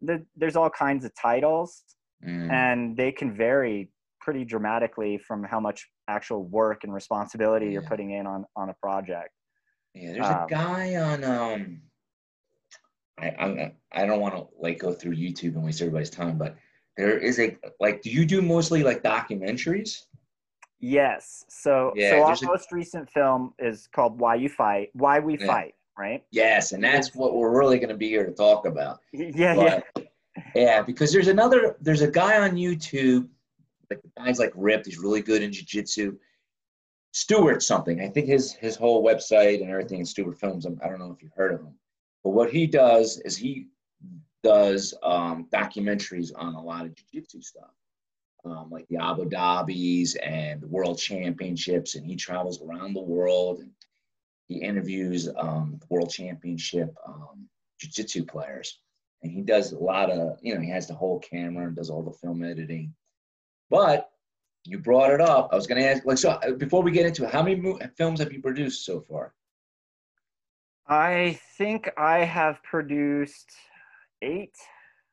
There, 0.00 0.22
there's 0.36 0.56
all 0.56 0.70
kinds 0.70 1.04
of 1.04 1.12
titles 1.20 1.82
Mm. 2.24 2.50
and 2.50 2.96
they 2.96 3.12
can 3.12 3.36
vary 3.36 3.90
pretty 4.20 4.44
dramatically 4.46 5.18
from 5.18 5.44
how 5.44 5.60
much 5.60 5.78
actual 6.08 6.44
work 6.44 6.84
and 6.84 6.94
responsibility 6.94 7.66
you're 7.72 7.82
putting 7.82 8.10
in 8.12 8.26
on 8.26 8.46
on 8.56 8.70
a 8.70 8.74
project. 8.84 9.28
Yeah, 9.94 10.12
there's 10.14 10.26
a 10.38 10.42
um, 10.42 10.46
guy 10.48 10.96
on. 10.96 11.18
Um, 11.24 11.82
I 13.18 13.26
I, 13.44 13.72
I 13.92 14.06
don't 14.06 14.20
want 14.20 14.34
to 14.36 14.46
like 14.58 14.78
go 14.78 14.92
through 14.94 15.16
YouTube 15.16 15.54
and 15.56 15.64
waste 15.64 15.82
everybody's 15.82 16.08
time, 16.08 16.38
but 16.38 16.56
there 16.96 17.18
is 17.18 17.38
a 17.38 17.58
like. 17.80 18.00
Do 18.00 18.10
you 18.10 18.24
do 18.24 18.40
mostly 18.40 18.82
like 18.82 19.02
documentaries? 19.02 19.92
Yes. 20.80 21.44
So 21.50 21.92
Yeah, 21.94 22.10
so 22.10 22.22
our 22.24 22.32
a- 22.42 22.46
most 22.46 22.72
recent 22.72 23.10
film 23.10 23.52
is 23.58 23.88
called 23.94 24.18
Why 24.18 24.36
You 24.36 24.48
Fight, 24.48 24.88
Why 24.94 25.18
We 25.20 25.36
Yeah. 25.38 25.46
Fight, 25.46 25.74
right? 25.98 26.24
Yes, 26.30 26.72
and 26.72 26.82
that's 26.82 27.14
what 27.14 27.34
we're 27.34 27.56
really 27.56 27.78
going 27.78 27.90
to 27.90 27.96
be 27.96 28.08
here 28.08 28.26
to 28.26 28.32
talk 28.32 28.66
about. 28.66 29.00
Yeah, 29.12 29.54
yeah. 29.54 29.80
But, 29.94 30.06
yeah, 30.54 30.82
because 30.82 31.12
there's 31.12 31.28
another, 31.28 31.76
there's 31.80 32.02
a 32.02 32.10
guy 32.10 32.38
on 32.40 32.56
YouTube, 32.56 33.28
like 33.90 34.02
the 34.02 34.10
guy's 34.16 34.38
like 34.38 34.52
ripped. 34.54 34.86
He's 34.86 34.98
really 34.98 35.22
good 35.22 35.42
in 35.42 35.50
jujitsu. 35.50 36.16
Stewart 37.12 37.62
something. 37.62 38.00
I 38.00 38.08
think 38.08 38.26
his 38.26 38.52
his 38.54 38.74
whole 38.74 39.04
website 39.04 39.60
and 39.60 39.70
everything 39.70 40.00
is 40.00 40.10
Stewart 40.10 40.38
Films. 40.38 40.66
I'm, 40.66 40.80
I 40.84 40.88
don't 40.88 40.98
know 40.98 41.12
if 41.12 41.22
you've 41.22 41.34
heard 41.36 41.54
of 41.54 41.60
him, 41.60 41.74
but 42.24 42.30
what 42.30 42.50
he 42.50 42.66
does 42.66 43.20
is 43.24 43.36
he 43.36 43.68
does 44.42 44.94
um, 45.02 45.46
documentaries 45.52 46.32
on 46.36 46.54
a 46.54 46.62
lot 46.62 46.84
of 46.84 46.94
jujitsu 46.94 47.42
stuff, 47.42 47.70
um, 48.44 48.68
like 48.70 48.86
the 48.88 48.96
Abu 48.96 49.28
Dhabis 49.28 50.16
and 50.22 50.60
the 50.60 50.66
World 50.66 50.98
Championships, 50.98 51.94
and 51.94 52.04
he 52.04 52.16
travels 52.16 52.60
around 52.62 52.94
the 52.94 53.02
world 53.02 53.60
and 53.60 53.70
he 54.48 54.56
interviews 54.62 55.28
um, 55.36 55.80
World 55.88 56.10
Championship 56.10 56.94
um, 57.06 57.48
jiu-jitsu 57.80 58.24
players 58.26 58.78
and 59.22 59.32
he 59.32 59.40
does 59.42 59.72
a 59.72 59.78
lot 59.78 60.10
of 60.10 60.38
you 60.42 60.54
know 60.54 60.60
he 60.60 60.70
has 60.70 60.86
the 60.86 60.94
whole 60.94 61.18
camera 61.20 61.66
and 61.66 61.74
does 61.76 61.90
all 61.90 62.02
the 62.02 62.12
film 62.12 62.44
editing 62.44 62.94
but 63.70 64.10
you 64.64 64.78
brought 64.78 65.10
it 65.10 65.20
up 65.20 65.48
i 65.52 65.56
was 65.56 65.66
going 65.66 65.80
to 65.80 65.88
ask 65.88 66.04
like 66.06 66.18
so 66.18 66.30
uh, 66.30 66.52
before 66.52 66.82
we 66.82 66.92
get 66.92 67.04
into 67.06 67.24
it 67.24 67.30
how 67.32 67.42
many 67.42 67.56
mo- 67.56 67.78
films 67.96 68.20
have 68.20 68.32
you 68.32 68.40
produced 68.40 68.84
so 68.84 69.00
far 69.00 69.34
I 70.86 71.40
think 71.56 71.90
I 71.96 72.18
have 72.24 72.62
produced 72.62 73.50
eight 74.20 74.54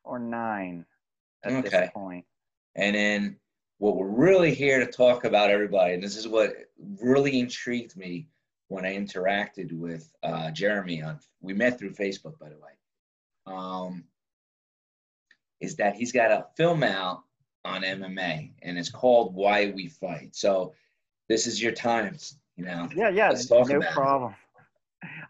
or 0.04 0.18
nine 0.18 0.84
at 1.44 1.52
Okay. 1.52 1.68
this 1.70 1.90
point. 1.94 2.26
and 2.76 2.94
then 2.94 3.36
what 3.78 3.96
we're 3.96 4.06
really 4.06 4.54
here 4.54 4.78
to 4.84 4.86
talk 4.92 5.24
about 5.24 5.50
everybody 5.50 5.94
and 5.94 6.02
this 6.02 6.16
is 6.16 6.28
what 6.28 6.52
really 7.00 7.40
intrigued 7.40 7.96
me 7.96 8.28
when 8.72 8.86
i 8.86 8.96
interacted 8.96 9.70
with 9.72 10.10
uh, 10.22 10.50
jeremy 10.50 11.02
on 11.02 11.18
we 11.40 11.52
met 11.52 11.78
through 11.78 11.92
facebook 11.92 12.38
by 12.38 12.48
the 12.48 12.56
way 12.56 12.72
um, 13.46 14.04
is 15.60 15.76
that 15.76 15.94
he's 15.94 16.12
got 16.12 16.30
a 16.30 16.46
film 16.56 16.82
out 16.82 17.22
on 17.64 17.82
mma 17.82 18.50
and 18.62 18.78
it's 18.78 18.90
called 18.90 19.34
why 19.34 19.70
we 19.76 19.88
fight 19.88 20.34
so 20.34 20.72
this 21.28 21.46
is 21.46 21.62
your 21.62 21.72
time 21.72 22.16
you 22.56 22.64
know 22.64 22.88
Yeah, 22.96 23.08
yeah, 23.10 23.28
Let's 23.30 23.46
talk 23.46 23.68
no 23.70 23.76
about 23.76 23.90
it. 23.90 23.94
problem. 23.94 24.34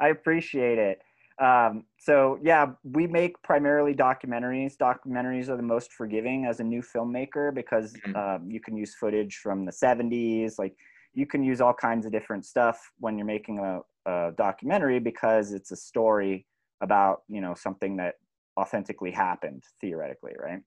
I 0.01 0.09
appreciate 0.09 0.79
it. 0.79 1.03
um, 1.39 1.85
so 1.99 2.39
yeah, 2.43 2.67
we 2.85 3.07
make 3.07 3.41
primarily 3.43 3.95
documentaries. 3.95 4.77
Documentaries 4.77 5.49
are 5.49 5.57
the 5.57 5.63
most 5.63 5.93
forgiving 5.93 6.45
as 6.47 6.61
a 6.61 6.65
new 6.65 6.83
filmmaker 6.83 7.53
because 7.55 7.95
Mhm. 7.95 8.17
um, 8.17 8.51
you 8.51 8.61
can 8.61 8.77
use 8.77 8.95
footage 8.95 9.37
from 9.37 9.65
the 9.65 9.73
70s. 9.73 10.59
Like 10.59 10.75
you 11.15 11.27
can 11.27 11.43
use 11.43 11.61
all 11.61 11.75
kinds 11.75 12.07
of 12.07 12.13
different 12.13 12.45
stuff 12.45 12.91
when 12.99 13.19
you're 13.19 13.27
making 13.27 13.59
a, 13.59 13.81
a 14.11 14.33
documentary 14.37 14.99
because 14.99 15.53
it's 15.53 15.71
a 15.71 15.77
story 15.77 16.47
about 16.81 17.23
you 17.29 17.41
know 17.41 17.55
something 17.55 17.97
that 17.97 18.15
authentically 18.59 19.11
happened 19.11 19.63
theoretically, 19.81 20.33
right? 20.39 20.61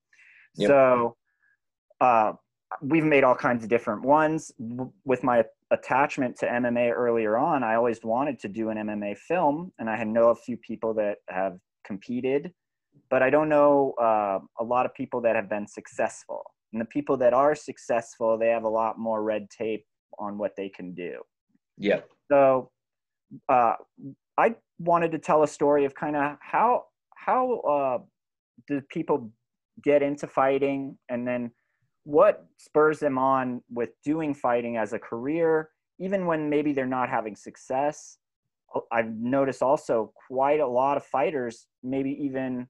Yep. 0.55 0.67
So 0.67 1.17
uh, 2.01 2.33
we've 2.81 3.03
made 3.03 3.23
all 3.23 3.35
kinds 3.35 3.63
of 3.63 3.69
different 3.69 4.01
ones. 4.01 4.51
With 5.05 5.23
my 5.23 5.43
attachment 5.71 6.37
to 6.37 6.47
MMA 6.47 6.91
earlier 6.91 7.37
on, 7.37 7.63
I 7.63 7.75
always 7.75 7.99
wanted 8.03 8.39
to 8.39 8.47
do 8.47 8.69
an 8.69 8.77
MMA 8.77 9.17
film, 9.17 9.71
and 9.79 9.89
I 9.89 9.95
had 9.95 10.07
know 10.07 10.29
a 10.29 10.35
few 10.35 10.57
people 10.57 10.93
that 10.95 11.17
have 11.29 11.57
competed, 11.85 12.51
but 13.09 13.21
I 13.21 13.29
don't 13.29 13.49
know 13.49 13.93
uh, 14.01 14.39
a 14.59 14.63
lot 14.63 14.85
of 14.85 14.93
people 14.93 15.21
that 15.21 15.35
have 15.35 15.49
been 15.49 15.67
successful. 15.67 16.43
And 16.73 16.81
the 16.81 16.85
people 16.85 17.15
that 17.17 17.33
are 17.33 17.55
successful, 17.55 18.37
they 18.37 18.49
have 18.49 18.63
a 18.63 18.69
lot 18.69 18.99
more 18.99 19.23
red 19.23 19.49
tape 19.49 19.85
on 20.19 20.37
what 20.37 20.55
they 20.55 20.69
can 20.69 20.93
do. 20.93 21.21
Yeah. 21.77 22.01
So 22.31 22.71
uh, 23.49 23.73
I 24.37 24.55
wanted 24.79 25.11
to 25.11 25.19
tell 25.19 25.43
a 25.43 25.47
story 25.47 25.85
of 25.85 25.95
kind 25.95 26.15
of 26.15 26.37
how 26.39 26.85
how 27.15 27.59
uh, 27.61 27.97
do 28.67 28.81
people 28.81 29.31
get 29.83 30.01
into 30.01 30.27
fighting, 30.27 30.97
and 31.09 31.27
then 31.27 31.51
what 32.03 32.45
spurs 32.57 32.99
them 32.99 33.17
on 33.17 33.61
with 33.69 33.89
doing 34.03 34.33
fighting 34.33 34.77
as 34.77 34.93
a 34.93 34.99
career, 34.99 35.69
even 35.99 36.25
when 36.25 36.49
maybe 36.49 36.71
they're 36.71 36.85
not 36.85 37.09
having 37.09 37.35
success. 37.35 38.17
I've 38.91 39.11
noticed 39.15 39.63
also 39.63 40.11
quite 40.27 40.59
a 40.59 40.67
lot 40.67 40.97
of 40.97 41.05
fighters, 41.05 41.67
maybe 41.83 42.11
even 42.21 42.67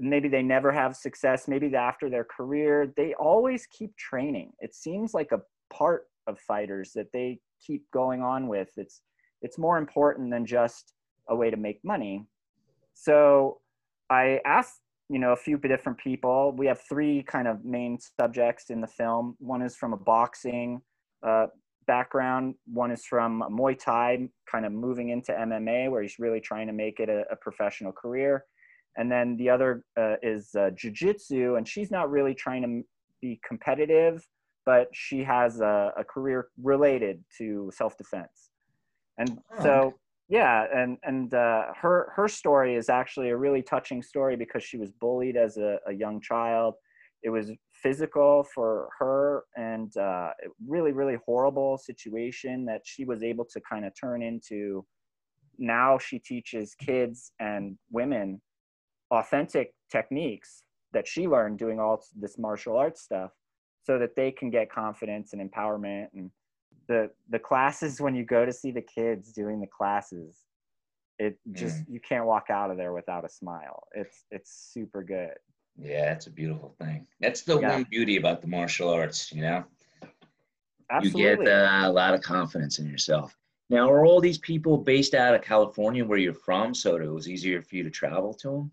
maybe 0.00 0.28
they 0.28 0.42
never 0.42 0.72
have 0.72 0.96
success, 0.96 1.48
maybe 1.48 1.74
after 1.74 2.08
their 2.08 2.24
career, 2.24 2.92
they 2.96 3.14
always 3.14 3.66
keep 3.66 3.94
training. 3.96 4.52
It 4.60 4.74
seems 4.74 5.14
like 5.14 5.32
a 5.32 5.40
part 5.72 6.06
of 6.26 6.38
fighters 6.40 6.92
that 6.94 7.12
they 7.12 7.38
keep 7.64 7.84
going 7.92 8.22
on 8.22 8.48
with. 8.48 8.68
It's 8.76 9.02
it's 9.42 9.58
more 9.58 9.78
important 9.78 10.30
than 10.30 10.46
just 10.46 10.94
a 11.28 11.36
way 11.36 11.50
to 11.50 11.56
make 11.56 11.80
money. 11.84 12.26
So 12.94 13.60
I 14.10 14.40
asked, 14.44 14.80
you 15.08 15.18
know, 15.18 15.32
a 15.32 15.36
few 15.36 15.58
different 15.58 15.98
people. 15.98 16.54
We 16.56 16.66
have 16.66 16.80
three 16.88 17.22
kind 17.22 17.48
of 17.48 17.64
main 17.64 17.98
subjects 18.20 18.70
in 18.70 18.80
the 18.80 18.86
film. 18.86 19.36
One 19.38 19.62
is 19.62 19.76
from 19.76 19.92
a 19.92 19.96
boxing 19.96 20.80
uh, 21.26 21.46
background. 21.86 22.54
One 22.66 22.90
is 22.90 23.04
from 23.04 23.42
Muay 23.50 23.78
Thai, 23.78 24.28
kind 24.50 24.64
of 24.64 24.72
moving 24.72 25.10
into 25.10 25.32
MMA, 25.32 25.90
where 25.90 26.02
he's 26.02 26.18
really 26.18 26.40
trying 26.40 26.66
to 26.66 26.72
make 26.72 27.00
it 27.00 27.08
a, 27.08 27.24
a 27.30 27.36
professional 27.36 27.92
career. 27.92 28.44
And 28.96 29.10
then 29.10 29.36
the 29.36 29.50
other 29.50 29.84
uh, 29.98 30.16
is 30.22 30.54
uh, 30.54 30.70
Jiu-Jitsu, 30.76 31.56
and 31.56 31.66
she's 31.66 31.90
not 31.90 32.10
really 32.10 32.34
trying 32.34 32.62
to 32.62 32.82
be 33.20 33.40
competitive, 33.46 34.24
but 34.66 34.88
she 34.92 35.22
has 35.22 35.60
a, 35.60 35.92
a 35.96 36.04
career 36.04 36.48
related 36.62 37.22
to 37.38 37.70
self-defense. 37.74 38.50
And 39.18 39.38
Oh, 39.58 39.62
so 39.62 39.94
yeah 40.28 40.66
and 40.74 40.96
and 41.02 41.34
uh, 41.34 41.66
her 41.80 42.12
her 42.16 42.28
story 42.28 42.74
is 42.74 42.88
actually 42.88 43.30
a 43.30 43.36
really 43.36 43.62
touching 43.62 44.02
story 44.02 44.36
because 44.36 44.64
she 44.64 44.78
was 44.78 44.90
bullied 44.92 45.36
as 45.36 45.56
a, 45.56 45.78
a 45.86 45.92
young 45.92 46.20
child. 46.20 46.74
It 47.22 47.30
was 47.30 47.50
physical 47.72 48.46
for 48.54 48.88
her 48.98 49.44
and 49.56 49.94
uh, 49.96 50.30
really 50.66 50.92
really 50.92 51.18
horrible 51.26 51.78
situation 51.78 52.64
that 52.66 52.82
she 52.84 53.04
was 53.04 53.22
able 53.22 53.44
to 53.46 53.60
kind 53.60 53.84
of 53.84 53.92
turn 53.98 54.22
into. 54.22 54.84
Now 55.58 55.98
she 55.98 56.18
teaches 56.18 56.74
kids 56.74 57.32
and 57.38 57.78
women 57.92 58.40
authentic 59.10 59.74
techniques 59.92 60.64
that 60.92 61.06
she 61.06 61.28
learned 61.28 61.58
doing 61.58 61.78
all 61.78 62.02
this 62.16 62.38
martial 62.38 62.76
arts 62.76 63.02
stuff 63.02 63.30
so 63.84 63.98
that 63.98 64.16
they 64.16 64.30
can 64.30 64.50
get 64.50 64.70
confidence 64.70 65.32
and 65.32 65.50
empowerment 65.50 66.08
and 66.14 66.30
the 66.88 67.10
the 67.30 67.38
classes 67.38 68.00
when 68.00 68.14
you 68.14 68.24
go 68.24 68.44
to 68.44 68.52
see 68.52 68.70
the 68.70 68.82
kids 68.82 69.32
doing 69.32 69.60
the 69.60 69.66
classes 69.66 70.44
it 71.18 71.38
just 71.52 71.82
you 71.88 72.00
can't 72.00 72.26
walk 72.26 72.46
out 72.50 72.70
of 72.70 72.76
there 72.76 72.92
without 72.92 73.24
a 73.24 73.28
smile 73.28 73.84
it's 73.94 74.24
it's 74.30 74.50
super 74.72 75.02
good 75.02 75.36
Yeah, 75.78 76.12
it's 76.12 76.26
a 76.26 76.30
beautiful 76.30 76.74
thing. 76.80 77.06
That's 77.20 77.42
the 77.42 77.58
Yeah. 77.58 77.72
one 77.74 77.86
beauty 77.90 78.16
about 78.16 78.40
the 78.42 78.48
martial 78.48 78.88
arts, 78.90 79.32
you 79.32 79.42
know? 79.42 79.64
absolutely 80.90 81.20
You 81.30 81.36
get 81.36 81.48
uh, 81.48 81.88
a 81.88 81.92
lot 81.92 82.14
of 82.14 82.20
confidence 82.20 82.78
in 82.78 82.86
yourself. 82.86 83.36
Now, 83.70 83.90
are 83.90 84.04
all 84.06 84.20
these 84.20 84.38
people 84.38 84.76
based 84.76 85.14
out 85.14 85.34
of 85.34 85.42
California 85.42 86.04
where 86.04 86.18
you're 86.18 86.34
from, 86.34 86.74
so 86.74 86.96
it 86.96 87.06
was 87.06 87.28
easier 87.28 87.62
for 87.62 87.76
you 87.76 87.82
to 87.82 87.90
travel 87.90 88.34
to 88.34 88.48
them? 88.50 88.70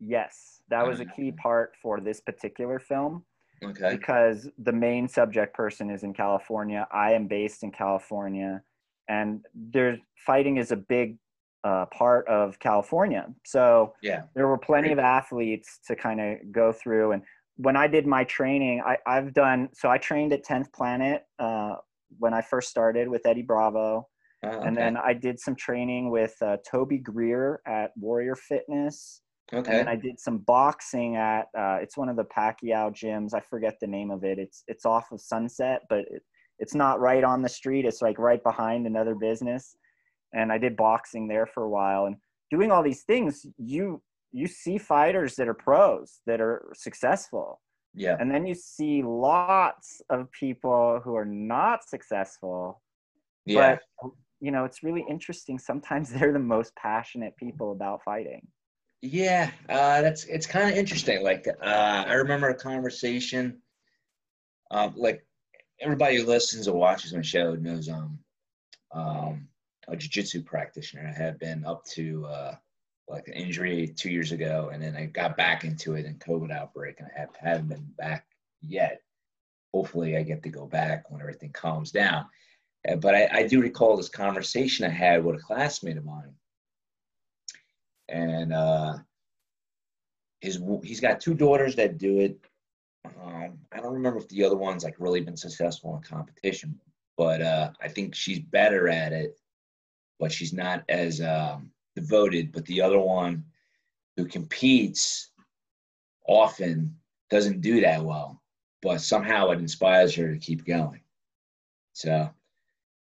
yes 0.00 0.62
that 0.68 0.86
was 0.86 1.00
a 1.00 1.04
key 1.04 1.30
part 1.32 1.74
for 1.80 2.00
this 2.00 2.20
particular 2.20 2.78
film 2.78 3.24
Okay. 3.66 3.90
because 3.96 4.48
the 4.58 4.72
main 4.72 5.08
subject 5.08 5.54
person 5.54 5.90
is 5.90 6.02
in 6.02 6.12
California. 6.14 6.86
I 6.92 7.12
am 7.12 7.26
based 7.26 7.62
in 7.62 7.70
California, 7.70 8.62
and 9.08 9.44
there's 9.54 9.98
fighting 10.26 10.56
is 10.56 10.72
a 10.72 10.76
big 10.76 11.18
uh, 11.64 11.86
part 11.86 12.26
of 12.28 12.58
California. 12.58 13.26
So 13.44 13.94
Yeah. 14.02 14.24
there 14.34 14.46
were 14.48 14.58
plenty 14.58 14.88
Great. 14.88 14.98
of 14.98 15.04
athletes 15.04 15.78
to 15.86 15.96
kind 15.96 16.20
of 16.20 16.52
go 16.52 16.72
through. 16.72 17.12
And 17.12 17.22
when 17.56 17.76
I 17.76 17.86
did 17.86 18.06
my 18.06 18.24
training, 18.24 18.82
I, 18.84 18.98
I've 19.06 19.32
done 19.32 19.70
so. 19.72 19.88
I 19.90 19.96
trained 19.98 20.32
at 20.34 20.44
10th 20.44 20.72
Planet 20.72 21.22
uh, 21.38 21.76
when 22.18 22.34
I 22.34 22.42
first 22.42 22.68
started 22.68 23.08
with 23.08 23.24
Eddie 23.26 23.42
Bravo, 23.42 24.08
Oh, 24.42 24.60
and 24.60 24.76
then 24.76 24.98
I 24.98 25.14
did 25.14 25.40
some 25.40 25.56
training 25.56 26.10
with 26.10 26.34
uh, 26.42 26.58
Toby 26.70 26.98
Greer 26.98 27.62
at 27.66 27.92
Warrior 27.96 28.34
Fitness. 28.36 29.22
And 29.52 29.60
okay. 29.60 29.78
then 29.78 29.88
I 29.88 29.96
did 29.96 30.18
some 30.18 30.38
boxing 30.38 31.16
at 31.16 31.48
uh, 31.56 31.78
it's 31.80 31.96
one 31.96 32.08
of 32.08 32.16
the 32.16 32.24
Pacquiao 32.24 32.90
gyms. 32.90 33.34
I 33.34 33.40
forget 33.40 33.74
the 33.80 33.86
name 33.86 34.10
of 34.10 34.24
it. 34.24 34.38
It's 34.38 34.64
it's 34.68 34.86
off 34.86 35.12
of 35.12 35.20
Sunset, 35.20 35.82
but 35.88 36.00
it, 36.10 36.22
it's 36.58 36.74
not 36.74 37.00
right 37.00 37.22
on 37.24 37.42
the 37.42 37.48
street. 37.48 37.84
It's 37.84 38.00
like 38.00 38.18
right 38.18 38.42
behind 38.42 38.86
another 38.86 39.14
business. 39.14 39.76
And 40.32 40.50
I 40.50 40.58
did 40.58 40.76
boxing 40.76 41.28
there 41.28 41.46
for 41.46 41.64
a 41.64 41.68
while. 41.68 42.06
And 42.06 42.16
doing 42.50 42.70
all 42.70 42.82
these 42.82 43.02
things, 43.02 43.44
you 43.58 44.02
you 44.32 44.46
see 44.46 44.78
fighters 44.78 45.36
that 45.36 45.46
are 45.46 45.54
pros 45.54 46.20
that 46.26 46.40
are 46.40 46.72
successful, 46.74 47.60
yeah. 47.94 48.16
and 48.18 48.30
then 48.30 48.46
you 48.46 48.54
see 48.54 49.02
lots 49.04 50.02
of 50.10 50.30
people 50.32 51.00
who 51.04 51.14
are 51.14 51.24
not 51.24 51.88
successful. 51.88 52.82
Yeah. 53.46 53.76
But 54.02 54.10
you 54.40 54.50
know, 54.50 54.64
it's 54.64 54.82
really 54.82 55.04
interesting. 55.08 55.58
Sometimes 55.58 56.10
they're 56.12 56.32
the 56.32 56.38
most 56.38 56.74
passionate 56.76 57.36
people 57.36 57.72
about 57.72 58.02
fighting. 58.04 58.46
Yeah, 59.04 59.50
uh, 59.68 60.00
that's 60.00 60.24
it's 60.24 60.46
kind 60.46 60.70
of 60.70 60.78
interesting. 60.78 61.22
Like 61.22 61.46
uh, 61.46 62.04
I 62.08 62.14
remember 62.14 62.48
a 62.48 62.54
conversation. 62.54 63.60
Um, 64.70 64.94
like 64.96 65.26
everybody 65.78 66.16
who 66.16 66.24
listens 66.24 66.66
or 66.66 66.78
watches 66.78 67.12
my 67.12 67.20
show 67.20 67.54
knows 67.54 67.90
um, 67.90 68.18
um, 68.92 69.48
a 69.88 69.96
jiu-jitsu 69.96 70.42
practitioner. 70.44 71.06
I 71.06 71.12
had 71.12 71.38
been 71.38 71.66
up 71.66 71.84
to 71.88 72.24
uh, 72.24 72.54
like 73.06 73.28
an 73.28 73.34
injury 73.34 73.88
two 73.88 74.10
years 74.10 74.32
ago, 74.32 74.70
and 74.72 74.82
then 74.82 74.96
I 74.96 75.04
got 75.04 75.36
back 75.36 75.64
into 75.64 75.96
it 75.96 76.06
in 76.06 76.14
COVID 76.14 76.50
outbreak, 76.50 76.98
and 76.98 77.08
I 77.14 77.20
have, 77.20 77.36
haven't 77.36 77.68
been 77.68 77.92
back 77.98 78.24
yet. 78.62 79.02
Hopefully, 79.74 80.16
I 80.16 80.22
get 80.22 80.42
to 80.44 80.48
go 80.48 80.64
back 80.64 81.10
when 81.10 81.20
everything 81.20 81.52
calms 81.52 81.92
down. 81.92 82.24
Uh, 82.88 82.96
but 82.96 83.14
I, 83.14 83.28
I 83.30 83.46
do 83.46 83.60
recall 83.60 83.98
this 83.98 84.08
conversation 84.08 84.86
I 84.86 84.90
had 84.90 85.22
with 85.22 85.36
a 85.36 85.42
classmate 85.42 85.98
of 85.98 86.06
mine 86.06 86.32
and 88.08 88.52
uh, 88.52 88.96
his 90.40 90.60
he's 90.82 91.00
got 91.00 91.20
two 91.20 91.34
daughters 91.34 91.74
that 91.76 91.98
do 91.98 92.20
it. 92.20 92.38
Um, 93.22 93.58
I 93.72 93.80
don't 93.80 93.94
remember 93.94 94.18
if 94.18 94.28
the 94.28 94.44
other 94.44 94.56
one's 94.56 94.84
like 94.84 94.96
really 94.98 95.20
been 95.20 95.36
successful 95.36 95.96
in 95.96 96.02
competition, 96.02 96.78
but 97.16 97.42
uh, 97.42 97.70
I 97.80 97.88
think 97.88 98.14
she's 98.14 98.40
better 98.40 98.88
at 98.88 99.12
it, 99.12 99.38
but 100.18 100.32
she's 100.32 100.52
not 100.52 100.84
as 100.88 101.20
um, 101.20 101.70
devoted. 101.94 102.52
But 102.52 102.64
the 102.66 102.80
other 102.80 102.98
one, 102.98 103.44
who 104.16 104.26
competes 104.26 105.30
often, 106.26 106.96
doesn't 107.30 107.60
do 107.60 107.80
that 107.80 108.02
well, 108.02 108.42
but 108.82 109.00
somehow 109.00 109.50
it 109.50 109.58
inspires 109.58 110.14
her 110.14 110.32
to 110.32 110.38
keep 110.38 110.64
going. 110.64 111.00
So 111.92 112.30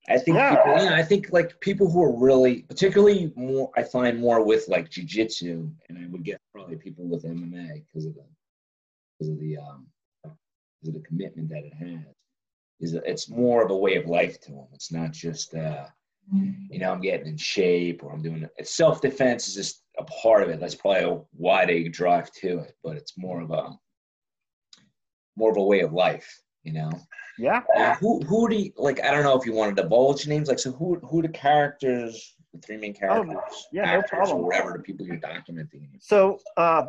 I 0.09 0.19
think 0.19 0.37
Yeah. 0.37 0.57
people, 0.57 0.83
you 0.83 0.90
know, 0.90 0.95
I 0.97 1.03
think 1.03 1.33
like 1.33 1.59
people 1.61 1.90
who 1.90 2.03
are 2.03 2.14
really, 2.14 2.62
particularly 2.62 3.33
more, 3.37 3.71
I 3.75 3.83
find 3.83 4.19
more 4.19 4.45
with 4.45 4.69
like 4.69 4.90
jujitsu, 4.90 5.73
and 5.88 5.99
I 5.99 6.07
would 6.09 6.23
get 6.25 6.40
probably 6.53 6.77
people 6.77 7.07
with 7.07 7.25
MMA 7.25 7.85
because 7.87 8.05
of 8.07 8.14
the, 8.14 8.25
because 9.19 9.33
of 9.33 9.40
the, 9.40 9.57
um, 9.57 9.87
because 10.23 10.88
of 10.88 10.95
the 10.95 11.09
commitment 11.09 11.49
that 11.49 11.64
it 11.64 11.75
has. 11.75 12.14
Is 12.81 12.93
it's 12.95 13.31
more 13.31 13.64
of 13.64 13.71
a 13.71 13.77
way 13.77 13.95
of 13.95 14.07
life 14.07 14.40
to 14.43 14.51
them. 14.53 14.67
It's 14.75 14.93
not 14.93 15.12
just, 15.12 15.55
uh, 15.55 15.87
you 16.71 16.79
know, 16.81 16.90
I'm 16.93 17.01
getting 17.01 17.27
in 17.29 17.37
shape 17.37 18.03
or 18.03 18.12
I'm 18.12 18.21
doing 18.21 18.43
it. 18.43 18.69
Self 18.69 19.01
defense 19.01 19.47
is 19.49 19.55
just 19.55 19.85
a 19.99 20.05
part 20.05 20.43
of 20.43 20.49
it. 20.51 20.61
That's 20.61 20.75
probably 20.75 21.21
why 21.33 21.64
they 21.64 21.85
drive 21.85 22.31
to 22.33 22.59
it, 22.59 22.77
but 22.83 22.97
it's 22.97 23.17
more 23.17 23.40
of 23.40 23.53
a, 23.53 23.71
more 25.37 25.51
of 25.51 25.57
a 25.57 25.62
way 25.62 25.81
of 25.81 25.93
life, 25.93 26.43
you 26.64 26.72
know. 26.72 26.90
Yeah. 27.38 27.62
Who 28.00 28.20
who 28.22 28.48
do 28.48 28.57
you 28.57 28.72
like? 28.77 29.03
I 29.03 29.11
don't 29.11 29.24
know 29.24 29.38
if 29.38 29.46
you 29.46 29.53
wanted 29.53 29.77
to 29.77 29.83
divulge 29.83 30.27
names. 30.27 30.48
Like, 30.48 30.59
so 30.59 30.72
who 30.72 30.96
who 31.00 31.22
the 31.22 31.29
characters 31.29 32.35
the 32.55 32.61
three 32.61 32.77
main 32.77 32.94
characters, 32.94 33.37
Oh, 33.37 33.55
yeah, 33.72 33.96
no 33.96 34.03
problem. 34.03 34.42
whatever 34.42 34.72
the 34.72 34.79
people 34.83 35.05
you're 35.07 35.16
documenting. 35.16 35.88
So 36.00 36.38
uh, 36.57 36.87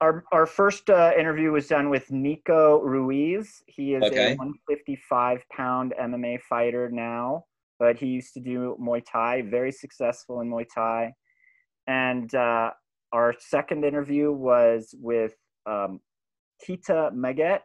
our 0.00 0.24
our 0.32 0.46
first 0.46 0.88
uh, 0.90 1.12
interview 1.18 1.52
was 1.52 1.68
done 1.68 1.90
with 1.90 2.10
Nico 2.10 2.80
Ruiz. 2.80 3.62
He 3.66 3.94
is 3.94 4.02
Okay. 4.04 4.32
a 4.32 4.36
155 4.36 5.44
pound 5.50 5.94
MMA 6.00 6.40
fighter 6.40 6.90
now, 6.90 7.44
but 7.78 7.98
he 7.98 8.06
used 8.06 8.34
to 8.34 8.40
do 8.40 8.76
Muay 8.80 9.02
Thai. 9.04 9.42
Very 9.42 9.72
successful 9.72 10.40
in 10.40 10.50
Muay 10.50 10.66
Thai. 10.74 11.12
And 11.86 12.34
uh, 12.34 12.70
our 13.12 13.34
second 13.38 13.84
interview 13.84 14.32
was 14.32 14.94
with 14.98 15.34
um, 15.66 16.00
Kita 16.66 17.12
Maget. 17.12 17.62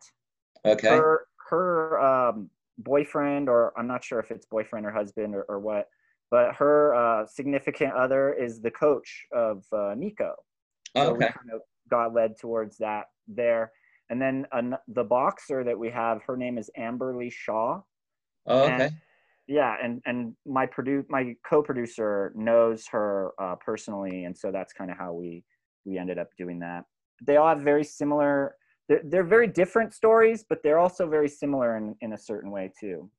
Okay. 0.65 0.88
Her 0.89 1.27
her 1.50 2.00
um, 2.00 2.50
boyfriend, 2.78 3.50
or 3.50 3.74
I'm 3.78 3.88
not 3.88 4.04
sure 4.04 4.20
if 4.20 4.32
it's 4.32 4.46
boyfriend 4.46 4.86
or 4.86 4.92
husband 4.92 5.36
or, 5.36 5.44
or 5.44 5.60
what, 5.60 5.88
but 6.30 6.56
her 6.56 6.94
uh, 6.94 7.26
significant 7.26 7.94
other 7.94 8.34
is 8.34 8.62
the 8.62 8.72
coach 8.72 9.26
of 9.34 9.64
uh, 9.72 9.94
Nico. 9.96 10.36
So 10.96 11.14
we 11.14 11.26
okay. 11.26 11.34
kind 11.34 11.52
of 11.54 11.62
got 11.90 12.14
led 12.14 12.38
towards 12.38 12.78
that 12.78 13.06
there. 13.28 13.72
And 14.10 14.22
then 14.22 14.46
an, 14.52 14.76
the 14.88 15.04
boxer 15.04 15.64
that 15.64 15.78
we 15.78 15.90
have, 15.90 16.22
her 16.24 16.38
name 16.38 16.58
is 16.58 16.70
Amberly 16.78 17.32
Shaw. 17.32 17.82
Oh, 18.46 18.68
and- 18.68 18.82
okay. 18.82 18.96
Yeah, 19.50 19.78
and 19.82 20.02
and 20.06 20.36
my 20.46 20.68
produ- 20.68 21.06
my 21.08 21.34
co-producer 21.50 22.34
knows 22.36 22.86
her 22.88 23.32
uh, 23.40 23.56
personally, 23.56 24.26
and 24.26 24.38
so 24.38 24.52
that's 24.52 24.74
kind 24.74 24.92
of 24.92 24.98
how 24.98 25.14
we 25.14 25.42
we 25.86 25.98
ended 25.98 26.18
up 26.18 26.28
doing 26.38 26.60
that. 26.60 26.84
They 27.26 27.38
all 27.38 27.48
have 27.48 27.62
very 27.62 27.86
similar. 27.86 28.58
They're, 28.88 29.02
they're 29.04 29.23
very 29.23 29.47
different 29.47 29.93
stories, 29.93 30.45
but 30.47 30.63
they're 30.63 30.80
also 30.80 31.08
very 31.08 31.30
similar 31.30 31.78
in, 31.78 31.95
in 32.02 32.13
a 32.13 32.17
certain 32.17 32.52
way 32.52 32.71
too. 32.80 33.10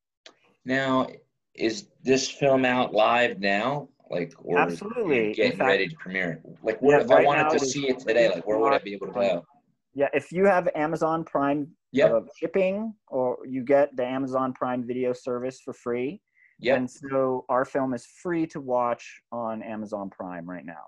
Now, 0.64 1.06
is 1.54 1.88
this 2.02 2.28
film 2.28 2.64
out 2.64 2.94
live 2.94 3.40
now? 3.40 3.88
Like, 4.10 4.32
or 4.38 4.58
Absolutely. 4.58 5.34
getting 5.34 5.52
fact- 5.58 5.68
ready 5.68 5.88
to 5.88 5.96
premiere 5.96 6.32
it? 6.44 6.58
Like, 6.62 6.80
where, 6.80 6.98
Yeah, 6.98 7.04
if 7.04 7.10
I 7.10 7.22
wanted 7.22 7.50
to 7.50 7.60
see 7.64 7.88
it 7.88 7.98
today, 7.98 8.28
like, 8.30 8.46
where 8.46 8.58
would 8.58 8.72
I 8.72 8.78
be 8.78 8.94
able 8.94 9.08
to 9.08 9.12
go? 9.12 9.46
Yeah, 9.94 10.08
if 10.14 10.32
you 10.32 10.46
have 10.46 10.68
Amazon 10.74 11.24
Prime 11.24 11.68
Yep. 11.92 12.12
uh, 12.12 12.20
shipping, 12.36 12.94
or 13.08 13.38
you 13.46 13.64
get 13.64 13.94
the 13.96 14.04
Amazon 14.04 14.52
Prime 14.52 14.86
Video 14.86 15.12
service 15.12 15.60
for 15.60 15.72
free, 15.72 16.20
Yep. 16.60 16.76
And 16.76 16.90
so 16.90 17.44
our 17.48 17.64
film 17.64 17.94
is 17.94 18.04
free 18.20 18.44
to 18.48 18.60
watch 18.60 19.22
on 19.30 19.62
Amazon 19.62 20.10
Prime 20.10 20.48
right 20.48 20.66
now. 20.66 20.86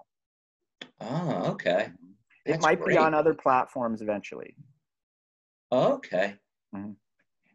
Oh, 1.01 1.51
okay. 1.53 1.91
It 2.45 2.61
might 2.61 2.81
great. 2.81 2.95
be 2.95 2.99
on 2.99 3.15
other 3.15 3.35
platforms 3.35 4.03
eventually. 4.03 4.57
Oh, 5.71 5.95
okay. 5.95 6.37
Mhm. 6.75 6.97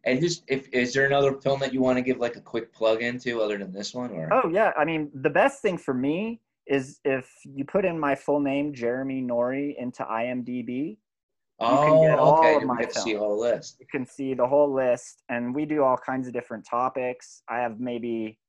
And 0.06 0.22
just 0.22 0.44
if 0.48 0.68
is 0.70 0.94
there 0.94 1.06
another 1.06 1.34
film 1.34 1.60
that 1.62 1.74
you 1.74 1.82
want 1.82 1.98
to 1.98 2.02
give 2.02 2.20
like 2.20 2.36
a 2.36 2.42
quick 2.42 2.72
plug 2.74 3.02
into 3.02 3.42
other 3.42 3.58
than 3.58 3.74
this 3.74 3.94
one, 3.94 4.12
or 4.12 4.30
Oh 4.32 4.50
yeah, 4.50 4.72
I 4.78 4.86
mean 4.86 5.12
the 5.14 5.30
best 5.30 5.62
thing 5.62 5.78
for 5.78 5.94
me 5.94 6.42
is 6.68 7.00
if 7.06 7.30
you 7.44 7.66
put 7.66 7.86
in 7.86 8.00
my 8.00 8.16
full 8.16 8.40
name 8.40 8.74
Jeremy 8.74 9.22
Nori 9.22 9.76
into 9.78 10.04
IMDb, 10.04 10.98
oh, 11.60 12.02
get 12.02 12.20
all 12.20 12.40
okay, 12.40 12.56
of 12.56 12.62
you 12.62 12.68
my 12.68 12.84
to 12.84 12.92
see 12.94 13.12
films. 13.14 13.20
whole 13.20 13.40
list. 13.40 13.78
you 13.80 13.86
can 13.92 14.06
see 14.06 14.34
the 14.34 14.48
whole 14.48 14.74
list 14.74 15.24
and 15.30 15.54
we 15.54 15.66
do 15.66 15.84
all 15.84 15.98
kinds 15.98 16.28
of 16.28 16.34
different 16.34 16.66
topics. 16.66 17.42
I 17.50 17.60
have 17.60 17.80
maybe 17.80 18.40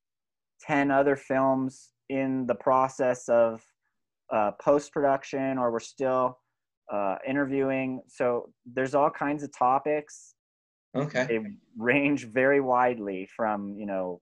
10 0.63 0.91
other 0.91 1.17
films 1.17 1.91
in 2.09 2.47
the 2.47 2.55
process 2.55 3.29
of 3.29 3.63
uh, 4.33 4.53
post 4.53 4.93
production 4.93 5.59
or 5.59 5.71
we're 5.71 5.81
still 5.81 6.39
uh, 6.93 7.17
interviewing. 7.27 8.01
So 8.09 8.51
there's 8.65 8.95
all 8.95 9.11
kinds 9.11 9.43
of 9.43 9.57
topics 9.57 10.35
Okay. 10.95 11.27
they 11.29 11.41
range 11.77 12.27
very 12.27 12.61
widely 12.61 13.29
from 13.37 13.77
you 13.77 13.85
know 13.85 14.21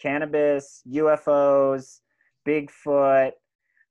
cannabis 0.00 0.82
ufos 0.88 2.00
bigfoot 2.46 3.32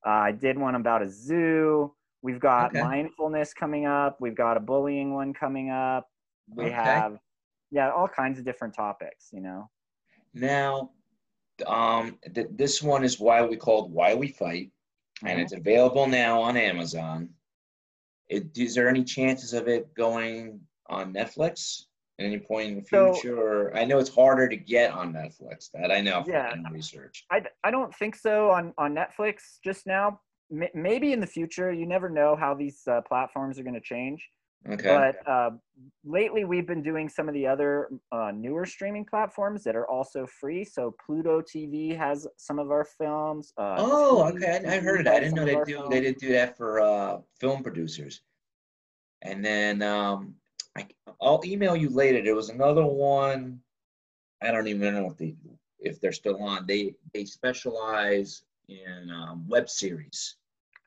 uh, 0.05 0.09
i 0.09 0.31
did 0.31 0.57
one 0.57 0.75
about 0.75 1.01
a 1.01 1.09
zoo 1.09 1.93
we've 2.21 2.39
got 2.39 2.67
Okay. 2.73 2.81
mindfulness 2.81 3.53
coming 3.53 3.85
up 3.85 4.15
we've 4.21 4.35
got 4.35 4.55
a 4.55 4.59
bullying 4.61 5.13
one 5.13 5.33
coming 5.33 5.69
up 5.71 6.07
we 6.55 6.65
Okay. 6.65 6.73
have 6.75 7.17
yeah 7.71 7.91
all 7.91 8.07
kinds 8.07 8.39
of 8.39 8.45
different 8.45 8.73
topics 8.73 9.29
you 9.33 9.41
know 9.41 9.69
Now, 10.33 10.91
um, 11.67 12.17
th- 12.33 12.47
this 12.51 12.81
one 12.81 13.03
is 13.03 13.19
why 13.19 13.41
we 13.45 13.57
called 13.57 13.91
Why 13.91 14.15
We 14.15 14.29
Fight, 14.29 14.71
and 15.25 15.37
Mhm. 15.37 15.43
it's 15.43 15.53
available 15.53 16.07
now 16.07 16.41
on 16.41 16.55
Amazon. 16.55 17.29
It, 18.31 18.57
is 18.57 18.73
there 18.73 18.87
any 18.87 19.03
chances 19.03 19.51
of 19.53 19.67
it 19.67 19.93
going 19.93 20.61
on 20.89 21.13
Netflix 21.13 21.83
at 22.17 22.25
any 22.25 22.39
point 22.39 22.69
in 22.69 22.75
the 22.79 22.85
So- 22.85 23.13
future? 23.13 23.37
or, 23.37 23.75
I 23.77 23.83
know 23.83 23.99
it's 23.99 24.13
harder 24.13 24.47
to 24.47 24.55
get 24.55 24.93
on 24.93 25.11
Netflix. 25.13 25.69
That 25.73 25.91
I 25.91 25.99
know 25.99 26.23
from 26.23 26.31
Yeah. 26.33 26.53
research. 26.71 27.25
I, 27.29 27.43
I 27.65 27.71
don't 27.71 27.93
think 27.93 28.15
so 28.15 28.49
on, 28.49 28.73
on 28.77 28.95
Netflix 28.95 29.59
just 29.63 29.85
now. 29.85 30.21
M- 30.49 30.69
maybe 30.73 31.11
in 31.11 31.19
the 31.19 31.27
future, 31.27 31.71
you 31.73 31.85
never 31.85 32.09
know 32.09 32.37
how 32.37 32.53
these 32.53 32.81
uh, 32.87 33.01
platforms 33.01 33.59
are 33.59 33.63
going 33.63 33.73
to 33.75 33.81
change. 33.81 34.25
Okay. 34.69 34.83
But 34.83 35.27
uh, 35.31 35.51
lately, 36.05 36.45
we've 36.45 36.67
been 36.67 36.83
doing 36.83 37.09
some 37.09 37.27
of 37.27 37.33
the 37.33 37.47
other 37.47 37.89
uh, 38.11 38.31
newer 38.33 38.65
streaming 38.65 39.05
platforms 39.05 39.63
that 39.63 39.75
are 39.75 39.89
also 39.89 40.27
free. 40.27 40.63
So 40.63 40.95
Pluto 41.03 41.41
TV 41.41 41.97
has 41.97 42.27
some 42.37 42.59
of 42.59 42.69
our 42.69 42.85
films. 42.85 43.53
Uh, 43.57 43.75
oh, 43.79 44.29
okay. 44.29 44.61
I, 44.65 44.75
I 44.75 44.79
heard 44.79 44.99
of 44.99 45.05
that. 45.05 45.15
I 45.15 45.19
didn't 45.19 45.35
know 45.35 45.45
they 45.45 45.55
do. 45.55 45.63
They 45.65 45.71
films. 45.73 45.89
did 46.01 46.17
do 46.17 46.31
that 46.33 46.57
for 46.57 46.79
uh, 46.79 47.17
film 47.39 47.63
producers. 47.63 48.21
And 49.23 49.43
then 49.43 49.81
um, 49.81 50.35
I, 50.77 50.87
I'll 51.21 51.41
email 51.45 51.75
you 51.75 51.89
later. 51.89 52.21
There 52.21 52.35
was 52.35 52.49
another 52.49 52.85
one. 52.85 53.59
I 54.41 54.51
don't 54.51 54.67
even 54.67 54.93
know 54.93 55.09
if 55.09 55.17
they 55.17 55.35
if 55.79 55.99
they're 55.99 56.11
still 56.11 56.41
on. 56.41 56.65
They 56.67 56.95
they 57.13 57.25
specialize 57.25 58.43
in 58.67 59.11
um, 59.11 59.47
web 59.47 59.69
series. 59.69 60.35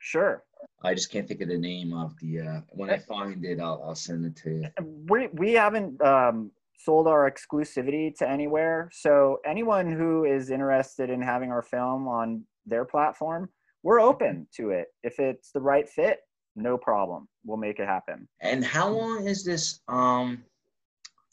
Sure. 0.05 0.45
I 0.83 0.93
just 0.93 1.11
can't 1.11 1.27
think 1.27 1.41
of 1.41 1.49
the 1.49 1.57
name 1.57 1.95
of 1.95 2.15
the. 2.21 2.41
Uh, 2.41 2.61
when 2.73 2.91
I 2.91 2.99
find 2.99 3.43
it, 3.43 3.59
I'll 3.59 3.83
I'll 3.83 3.95
send 3.95 4.27
it 4.27 4.37
to 4.43 4.51
you. 4.51 4.85
We 5.09 5.29
we 5.29 5.53
haven't 5.53 6.01
um, 6.03 6.51
sold 6.79 7.09
our 7.09 7.31
exclusivity 7.31 8.15
to 8.19 8.29
anywhere. 8.29 8.91
So 8.93 9.41
anyone 9.47 9.91
who 9.91 10.25
is 10.25 10.51
interested 10.51 11.09
in 11.09 11.23
having 11.23 11.51
our 11.51 11.63
film 11.63 12.07
on 12.07 12.45
their 12.67 12.85
platform, 12.85 13.49
we're 13.83 13.99
open 13.99 14.47
to 14.57 14.71
it. 14.71 14.89
If 15.03 15.19
it's 15.21 15.53
the 15.53 15.61
right 15.63 15.89
fit, 15.89 16.21
no 16.55 16.77
problem. 16.77 17.27
We'll 17.43 17.57
make 17.57 17.79
it 17.79 17.87
happen. 17.87 18.29
And 18.43 18.63
how 18.63 18.91
long 18.91 19.27
is 19.27 19.43
this 19.43 19.81
um, 19.89 20.45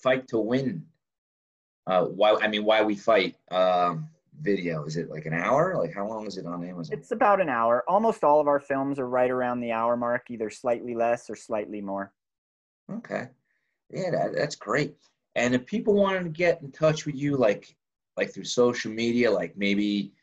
fight 0.02 0.30
to 0.30 0.38
win? 0.38 0.86
Uh, 1.88 2.06
why 2.06 2.36
I 2.36 2.48
mean, 2.48 2.64
why 2.64 2.84
we 2.84 2.96
fight 2.96 3.36
um, 3.52 4.08
video? 4.39 4.86
Is 4.86 4.98
it 4.98 5.10
like 5.10 5.26
an 5.26 5.34
hour? 5.34 5.76
Like 5.78 5.94
how 5.94 6.08
long 6.08 6.26
is 6.26 6.38
it 6.38 6.46
on 6.46 6.63
Amazon? 6.63 6.98
It's 6.98 7.12
about 7.12 7.41
an 7.41 7.50
hour. 7.50 7.84
Almost 7.88 8.24
all 8.24 8.39
of 8.39 8.48
our 8.48 8.60
films 8.60 9.00
are 9.00 9.08
right 9.08 9.30
around 9.30 9.60
the 9.60 9.72
hour 9.72 9.98
mark, 9.98 10.30
either 10.30 10.50
slightly 10.50 10.96
less 10.96 11.30
or 11.30 11.36
slightly 11.36 11.82
more. 11.82 12.13
Okay. 12.91 13.28
Yeah, 13.89 14.12
that, 14.12 14.34
that's 14.36 14.56
great. 14.56 14.96
And 15.36 15.54
if 15.54 15.65
people 15.65 15.94
wanted 15.94 16.24
to 16.24 16.30
get 16.30 16.62
in 16.62 16.72
touch 16.72 17.06
with 17.06 17.15
you, 17.15 17.38
like 17.38 17.76
like 18.17 18.34
through 18.34 18.44
social 18.44 18.91
media, 18.91 19.32
like 19.32 19.56
maybe 19.56 20.13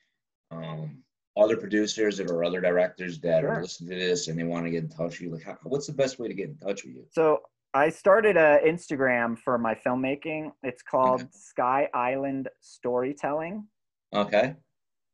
um, 0.50 0.98
other 1.36 1.56
producers 1.56 2.20
or 2.20 2.44
other 2.44 2.60
directors 2.60 3.18
that 3.20 3.44
are 3.44 3.62
listening 3.62 3.90
to 3.90 3.96
this 3.96 4.28
and 4.28 4.38
they 4.38 4.44
want 4.44 4.64
to 4.66 4.70
get 4.70 4.82
in 4.82 4.88
touch 4.88 5.18
with 5.18 5.20
you, 5.22 5.30
like 5.30 5.42
how, 5.44 5.56
what's 5.62 5.86
the 5.86 5.92
best 5.92 6.18
way 6.18 6.28
to 6.28 6.34
get 6.34 6.48
in 6.48 6.56
touch 6.56 6.84
with 6.84 6.94
you? 6.94 7.04
So 7.10 7.42
I 7.74 7.90
started 7.90 8.36
a 8.36 8.58
Instagram 8.66 9.38
for 9.38 9.56
my 9.58 9.74
filmmaking. 9.74 10.52
It's 10.62 10.82
called 10.82 11.20
Okay. 11.22 11.30
Sky 11.32 11.88
Island 11.94 12.48
Storytelling, 12.60 13.66
Okay. 14.14 14.54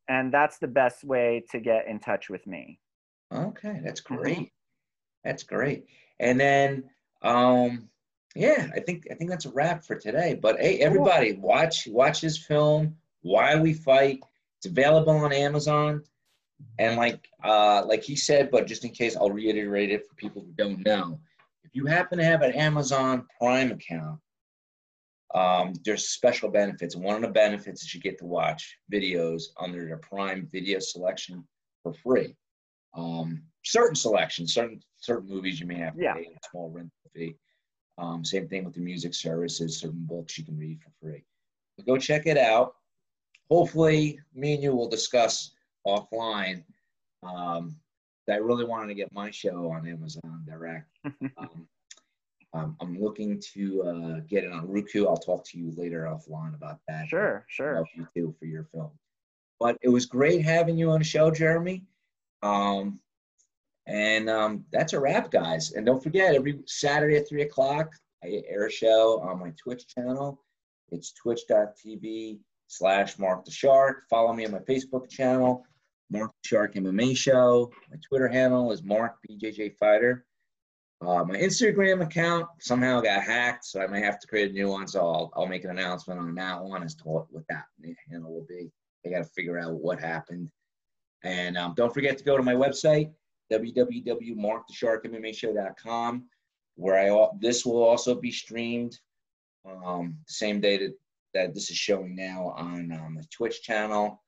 and 0.08 0.32
that's 0.32 0.58
the 0.58 0.68
best 0.68 1.02
way 1.02 1.42
to 1.50 1.58
get 1.58 1.86
in 1.88 1.98
touch 1.98 2.28
with 2.28 2.46
me. 2.46 2.78
Okay, 3.32 3.80
that's 3.82 4.02
Mhm. 4.02 4.18
great. 4.18 4.52
That's 5.24 5.42
great. 5.42 5.86
And 6.20 6.38
then, 6.38 6.90
um, 7.22 7.88
yeah, 8.34 8.70
I 8.74 8.80
think 8.80 9.06
I 9.10 9.14
think 9.14 9.30
that's 9.30 9.46
a 9.46 9.50
wrap 9.50 9.82
for 9.84 9.96
today. 9.96 10.34
But 10.34 10.60
hey, 10.60 10.78
everybody, 10.80 11.32
watch 11.32 11.86
watch 11.86 12.20
this 12.20 12.36
film. 12.36 12.96
Why 13.22 13.56
we 13.58 13.72
fight. 13.72 14.20
It's 14.58 14.66
available 14.66 15.16
on 15.16 15.32
Amazon. 15.32 16.04
And 16.78 16.96
like 16.96 17.26
uh, 17.42 17.84
like 17.86 18.02
he 18.02 18.14
said, 18.16 18.50
but 18.50 18.66
just 18.66 18.84
in 18.84 18.90
case, 18.90 19.16
I'll 19.16 19.30
reiterate 19.30 19.90
it 19.90 20.06
for 20.06 20.14
people 20.16 20.42
who 20.42 20.52
don't 20.52 20.84
know. 20.84 21.18
If 21.64 21.74
you 21.74 21.86
happen 21.86 22.18
to 22.18 22.24
have 22.24 22.42
an 22.42 22.52
Amazon 22.52 23.26
Prime 23.38 23.72
account, 23.72 24.20
um, 25.34 25.72
there's 25.84 26.08
special 26.08 26.48
benefits. 26.48 26.96
One 26.96 27.16
of 27.16 27.22
the 27.22 27.28
benefits 27.28 27.82
is 27.82 27.94
you 27.94 28.00
get 28.00 28.18
to 28.18 28.24
watch 28.26 28.78
videos 28.92 29.42
under 29.58 29.88
the 29.88 29.96
Prime 29.96 30.48
Video 30.52 30.78
selection 30.78 31.44
for 31.82 31.92
free 31.92 32.34
um, 32.96 33.42
certain 33.64 33.96
selections, 33.96 34.54
certain 34.54 34.80
certain 34.98 35.28
movies 35.28 35.58
you 35.60 35.66
may 35.66 35.74
have 35.76 35.96
to 35.96 36.02
Yeah. 36.02 36.14
pay 36.14 36.26
a 36.26 36.48
small 36.50 36.70
rental 36.70 36.92
fee. 37.14 37.34
Um, 37.98 38.24
same 38.24 38.48
thing 38.48 38.64
with 38.64 38.74
the 38.74 38.80
music 38.80 39.14
services, 39.14 39.78
certain 39.80 40.04
books 40.06 40.38
you 40.38 40.44
can 40.44 40.56
read 40.56 40.80
for 40.80 40.90
free. 41.00 41.24
But 41.76 41.86
go 41.86 41.96
check 41.98 42.26
it 42.26 42.38
out. 42.38 42.74
Hopefully, 43.50 44.18
me 44.34 44.54
and 44.54 44.62
you 44.62 44.74
will 44.74 44.88
discuss 44.88 45.52
offline. 45.86 46.62
Um, 47.24 47.76
I 48.30 48.36
really 48.36 48.64
wanted 48.64 48.88
to 48.88 48.94
get 48.94 49.12
my 49.12 49.30
show 49.30 49.70
on 49.72 49.86
Amazon 49.88 50.44
Direct. 50.46 50.88
um, 52.54 52.76
I'm 52.80 52.98
looking 53.00 53.42
to 53.54 53.82
uh, 53.82 54.20
get 54.28 54.44
it 54.44 54.52
on 54.52 54.68
Roku. 54.68 55.06
I'll 55.06 55.16
talk 55.16 55.44
to 55.48 55.58
you 55.58 55.72
later 55.76 56.02
offline 56.02 56.54
about 56.54 56.78
that. 56.86 57.08
Sure, 57.08 57.44
sure. 57.48 57.74
Help 57.74 57.88
you 57.96 58.06
too 58.14 58.34
for 58.38 58.46
your 58.46 58.64
film. 58.72 58.90
But 59.58 59.76
it 59.82 59.88
was 59.88 60.06
great 60.06 60.44
having 60.44 60.78
you 60.78 60.90
on 60.90 61.00
the 61.00 61.04
show, 61.04 61.30
Jeremy. 61.30 61.84
Um, 62.42 63.00
and 63.86 64.30
um, 64.30 64.64
that's 64.72 64.92
a 64.92 65.00
wrap, 65.00 65.30
guys. 65.30 65.72
And 65.72 65.84
don't 65.84 66.02
forget, 66.02 66.34
every 66.34 66.60
Saturday 66.66 67.16
at 67.16 67.28
3 67.28 67.42
o'clock, 67.42 67.92
I 68.22 68.42
air 68.48 68.66
a 68.66 68.70
show 68.70 69.20
on 69.20 69.40
my 69.40 69.52
Twitch 69.62 69.86
channel. 69.88 70.40
It's 70.90 71.12
twitch.tv 71.12 72.38
slash 72.68 73.18
Marc 73.18 73.44
the 73.44 73.50
Shark. 73.50 74.04
Follow 74.08 74.32
me 74.32 74.46
on 74.46 74.52
my 74.52 74.60
Facebook 74.60 75.10
channel, 75.10 75.66
Marc 76.10 76.30
the 76.30 76.48
Shark 76.48 76.74
MMA 76.74 77.16
Show. 77.16 77.72
My 77.90 77.96
Twitter 78.06 78.28
handle 78.28 78.70
is 78.70 78.82
Marc 78.82 79.16
BJJ 79.28 79.76
Fighter. 79.76 80.24
Uh, 81.00 81.24
my 81.24 81.36
Instagram 81.36 82.02
account 82.02 82.46
somehow 82.60 83.00
got 83.00 83.22
hacked, 83.22 83.64
so 83.64 83.80
I 83.80 83.86
may 83.86 84.00
have 84.00 84.18
to 84.20 84.26
create 84.26 84.50
a 84.50 84.54
new 84.54 84.68
one. 84.68 84.88
So 84.88 85.00
I'll, 85.00 85.32
I'll 85.36 85.46
make 85.46 85.64
an 85.64 85.70
announcement 85.70 86.20
on 86.20 86.34
that 86.36 86.62
one 86.62 86.82
as 86.82 86.94
to 86.96 87.04
what, 87.04 87.26
that 87.48 87.64
handle 88.10 88.32
will 88.32 88.46
be. 88.48 88.70
I 89.04 89.10
got 89.10 89.18
to 89.18 89.24
figure 89.24 89.58
out 89.58 89.74
what 89.74 90.00
happened. 90.00 90.48
And 91.24 91.58
um, 91.58 91.74
don't 91.76 91.92
forget 91.92 92.16
to 92.18 92.24
go 92.24 92.36
to 92.36 92.42
my 92.42 92.54
website, 92.54 93.10
www.markthesharkmmashow.com, 93.52 96.24
where 96.76 96.98
I 96.98 97.28
this 97.40 97.66
will 97.66 97.82
also 97.82 98.14
be 98.14 98.30
streamed 98.30 98.98
um, 99.66 100.16
the 100.26 100.32
same 100.32 100.60
day 100.60 100.78
that, 100.78 100.94
that 101.34 101.52
this 101.54 101.70
is 101.70 101.76
showing 101.76 102.14
now 102.14 102.54
on 102.56 102.92
um, 102.92 103.16
the 103.16 103.26
Twitch 103.30 103.62
channel. 103.62 104.22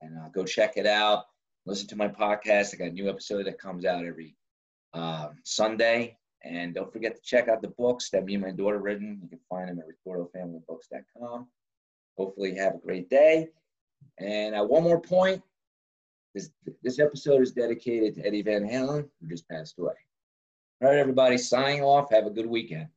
And 0.00 0.16
uh, 0.18 0.28
go 0.34 0.44
check 0.44 0.76
it 0.76 0.86
out. 0.86 1.24
Listen 1.64 1.86
to 1.88 1.96
my 1.96 2.08
podcast. 2.08 2.74
I 2.74 2.78
got 2.78 2.88
a 2.88 2.92
new 2.92 3.08
episode 3.08 3.46
that 3.46 3.58
comes 3.58 3.84
out 3.84 4.04
every 4.04 4.36
uh, 4.94 5.28
Sunday. 5.44 6.16
And 6.44 6.74
don't 6.74 6.92
forget 6.92 7.14
to 7.14 7.22
check 7.22 7.48
out 7.48 7.62
the 7.62 7.68
books 7.68 8.10
that 8.10 8.24
me 8.24 8.34
and 8.34 8.42
my 8.42 8.50
daughter 8.50 8.78
written. 8.78 9.20
You 9.22 9.28
can 9.28 9.38
find 9.48 9.68
them 9.68 9.78
at 9.78 9.86
ritortofamilybooks.com. 10.06 11.46
Hopefully, 12.18 12.56
have 12.56 12.74
a 12.74 12.78
great 12.78 13.08
day. 13.08 13.48
And 14.18 14.54
uh, 14.54 14.64
one 14.64 14.82
more 14.82 15.00
point 15.00 15.42
this, 16.34 16.50
this 16.82 16.98
episode 16.98 17.42
is 17.42 17.52
dedicated 17.52 18.14
to 18.14 18.26
Eddie 18.26 18.42
Van 18.42 18.62
Halen, 18.62 19.08
who 19.20 19.28
just 19.28 19.48
passed 19.48 19.78
away. 19.78 19.92
All 20.82 20.88
right, 20.88 20.98
everybody, 20.98 21.38
signing 21.38 21.82
off. 21.82 22.10
Have 22.10 22.26
a 22.26 22.30
good 22.30 22.46
weekend. 22.46 22.88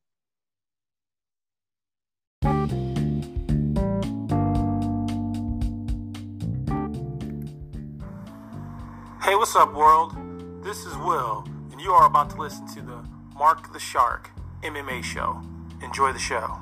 Hey, 9.22 9.34
what's 9.34 9.54
up, 9.56 9.74
world? 9.74 10.16
This 10.64 10.84
is 10.86 10.96
Will, 10.98 11.44
and 11.76 11.84
you 11.84 11.92
are 11.92 12.06
about 12.06 12.30
to 12.30 12.40
listen 12.40 12.66
to 12.66 12.80
the 12.80 13.04
Marc 13.36 13.70
the 13.74 13.78
Shark 13.78 14.30
MMA 14.62 15.04
show. 15.04 15.42
Enjoy 15.82 16.10
the 16.10 16.18
show. 16.18 16.56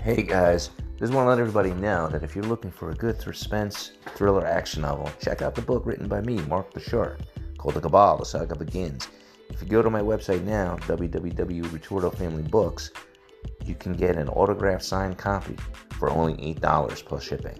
Hey 0.00 0.22
guys, 0.22 0.70
just 0.96 1.12
want 1.12 1.26
to 1.26 1.30
let 1.30 1.40
everybody 1.40 1.72
know 1.72 2.06
that 2.06 2.22
if 2.22 2.36
you're 2.36 2.44
looking 2.44 2.70
for 2.70 2.92
a 2.92 2.94
good 2.94 3.20
suspense 3.20 3.90
thriller 4.14 4.46
action 4.46 4.82
novel, 4.82 5.10
check 5.20 5.42
out 5.42 5.56
the 5.56 5.62
book 5.62 5.84
written 5.84 6.06
by 6.06 6.20
me, 6.20 6.36
Marc 6.42 6.72
the 6.72 6.78
Shark, 6.78 7.18
called 7.58 7.74
The 7.74 7.80
Cabal, 7.80 8.18
The 8.18 8.26
Saga 8.26 8.54
Begins. 8.54 9.08
If 9.50 9.60
you 9.60 9.66
go 9.66 9.82
to 9.82 9.90
my 9.90 10.02
website 10.02 10.44
now, 10.44 10.76
www.ritortofamilybooks, 10.82 12.90
you 13.64 13.74
can 13.74 13.92
get 13.92 14.16
an 14.16 14.28
autographed 14.28 14.84
signed 14.84 15.18
copy 15.18 15.56
for 15.98 16.08
only 16.10 16.34
$8 16.54 17.04
plus 17.04 17.22
shipping. 17.22 17.58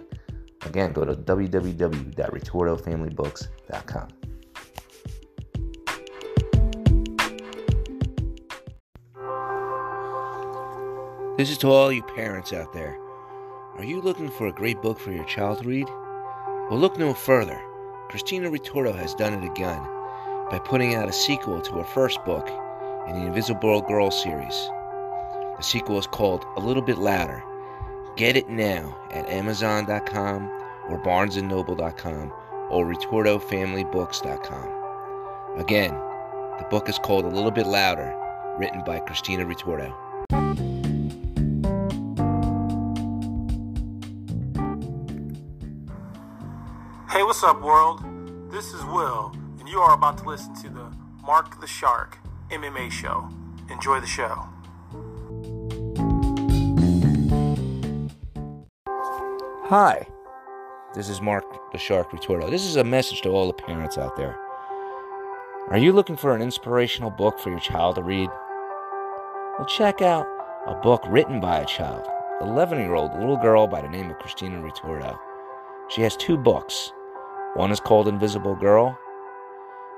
Again, 0.65 0.93
go 0.93 1.05
to 1.05 1.15
www.ritortofamilybooks.com. 1.15 4.09
This 11.37 11.51
is 11.51 11.59
to 11.59 11.71
all 11.71 11.93
you 11.93 12.03
parents 12.03 12.55
out 12.55 12.73
there. 12.73 12.99
Are 13.77 13.85
you 13.85 14.01
looking 14.01 14.31
for 14.31 14.47
a 14.47 14.53
great 14.53 14.81
book 14.81 14.99
for 14.99 15.13
your 15.13 15.27
child 15.27 15.63
to 15.63 15.69
read? 15.69 15.87
Well, 15.87 16.79
look 16.79 16.99
no 16.99 17.13
further. 17.13 17.61
Christina 18.09 18.51
Ritorto 18.51 18.97
has 18.97 19.15
done 19.15 19.35
it 19.35 19.45
again 19.45 19.83
by 20.51 20.59
putting 20.65 20.95
out 20.95 21.11
a 21.11 21.13
sequel 21.13 21.61
to 21.61 21.73
her 21.73 21.85
first 21.85 22.25
book 22.25 22.49
in 23.07 23.15
the 23.15 23.27
Invisible 23.27 23.83
Girl 23.83 24.11
series. 24.11 24.71
The 25.57 25.63
sequel 25.63 25.99
is 25.99 26.07
called 26.07 26.45
A 26.57 26.61
Little 26.61 26.83
Bit 26.83 26.99
Louder. 26.99 27.43
Get 28.17 28.37
it 28.37 28.51
now 28.51 28.95
at 29.11 29.27
Amazon.com 29.29 30.51
or 30.91 31.03
BarnesandNoble.com 31.03 32.33
or 32.71 32.85
RitortoFamilyBooks.com. 32.85 35.59
Again, 35.59 35.95
the 36.59 36.67
book 36.69 36.91
is 36.91 36.99
called 36.99 37.25
A 37.25 37.29
Little 37.29 37.51
Bit 37.51 37.67
Louder, 37.67 38.15
written 38.59 38.83
by 38.85 38.99
Christina 38.99 39.47
Ritorto. 39.47 39.95
Hey, 47.11 47.23
what's 47.23 47.43
up, 47.43 47.63
world? 47.63 48.05
This 48.51 48.75
is 48.75 48.85
Will, 48.85 49.33
and 49.59 49.67
you 49.69 49.79
are 49.79 49.95
about 49.95 50.19
to 50.19 50.29
listen 50.29 50.55
to 50.57 50.69
the 50.69 50.93
Marc 51.23 51.59
the 51.63 51.67
Shark 51.67 52.19
MMA 52.51 52.91
show. 52.91 53.31
Enjoy 53.71 54.01
the 54.01 54.07
show. 54.07 54.47
Hi, 59.69 60.07
this 60.95 61.09
is 61.09 61.21
Marc 61.21 61.45
the 61.73 61.79
Shark 61.79 62.13
Ritorto. 62.13 62.49
This 62.49 62.65
is 62.65 62.77
a 62.77 62.85
message 62.85 63.23
to 63.23 63.31
all 63.31 63.49
the 63.49 63.53
parents 63.53 63.99
out 63.99 64.15
there. 64.15 64.39
Are 65.71 65.77
you 65.77 65.93
looking 65.93 66.17
for 66.17 66.37
an 66.37 66.41
inspirational 66.41 67.11
book 67.11 67.41
for 67.41 67.51
your 67.51 67.59
child 67.59 67.97
to 67.97 68.03
read? 68.05 68.31
Well, 69.59 69.67
check 69.67 70.03
out 70.03 70.25
a 70.69 70.77
book 70.77 71.03
written 71.09 71.41
by 71.41 71.59
a 71.59 71.67
child, 71.67 72.07
11 72.43 72.79
year 72.79 72.95
old 72.95 73.13
little 73.15 73.39
girl 73.39 73.67
by 73.67 73.83
the 73.83 73.89
name 73.89 74.09
of 74.09 74.21
Christina 74.21 74.63
Ritorto. 74.63 75.19
She 75.89 76.03
has 76.03 76.17
two 76.17 76.37
books. 76.37 76.93
One 77.55 77.73
is 77.73 77.81
called 77.81 78.07
Invisible 78.07 78.55
Girl, 78.55 78.97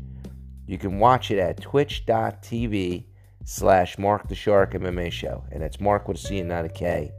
You 0.68 0.78
can 0.78 1.00
watch 1.00 1.32
it 1.32 1.40
at 1.40 1.62
twitch.tv 1.62 3.06
slash 3.44 3.98
Marc 3.98 4.28
the 4.28 4.36
Shark 4.36 4.74
MMA 4.74 5.12
Show. 5.12 5.44
And 5.52 5.62
that's 5.62 5.80
Marc 5.80 6.08
with 6.08 6.18
a 6.18 6.20
C 6.20 6.40
and 6.40 6.50
not 6.50 6.66
a 6.66 6.70
K. 6.70 7.12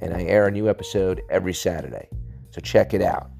and 0.00 0.14
I 0.14 0.22
air 0.24 0.46
a 0.46 0.50
new 0.50 0.68
episode 0.68 1.22
every 1.30 1.54
Saturday. 1.54 2.08
So 2.50 2.60
check 2.60 2.94
it 2.94 3.02
out. 3.02 3.30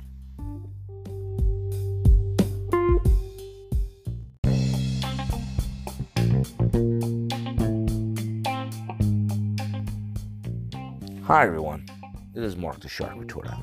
Hi, 11.30 11.46
everyone. 11.46 11.86
This 12.34 12.42
is 12.42 12.56
Marc 12.56 12.80
the 12.80 12.88
Shark 12.88 13.14
Ritorto, 13.14 13.56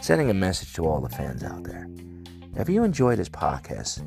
sending 0.00 0.30
a 0.30 0.34
message 0.34 0.72
to 0.72 0.86
all 0.86 1.02
the 1.02 1.10
fans 1.10 1.44
out 1.44 1.62
there. 1.62 1.86
If 2.56 2.70
you 2.70 2.84
enjoy 2.84 3.16
this 3.16 3.28
podcast, 3.28 4.00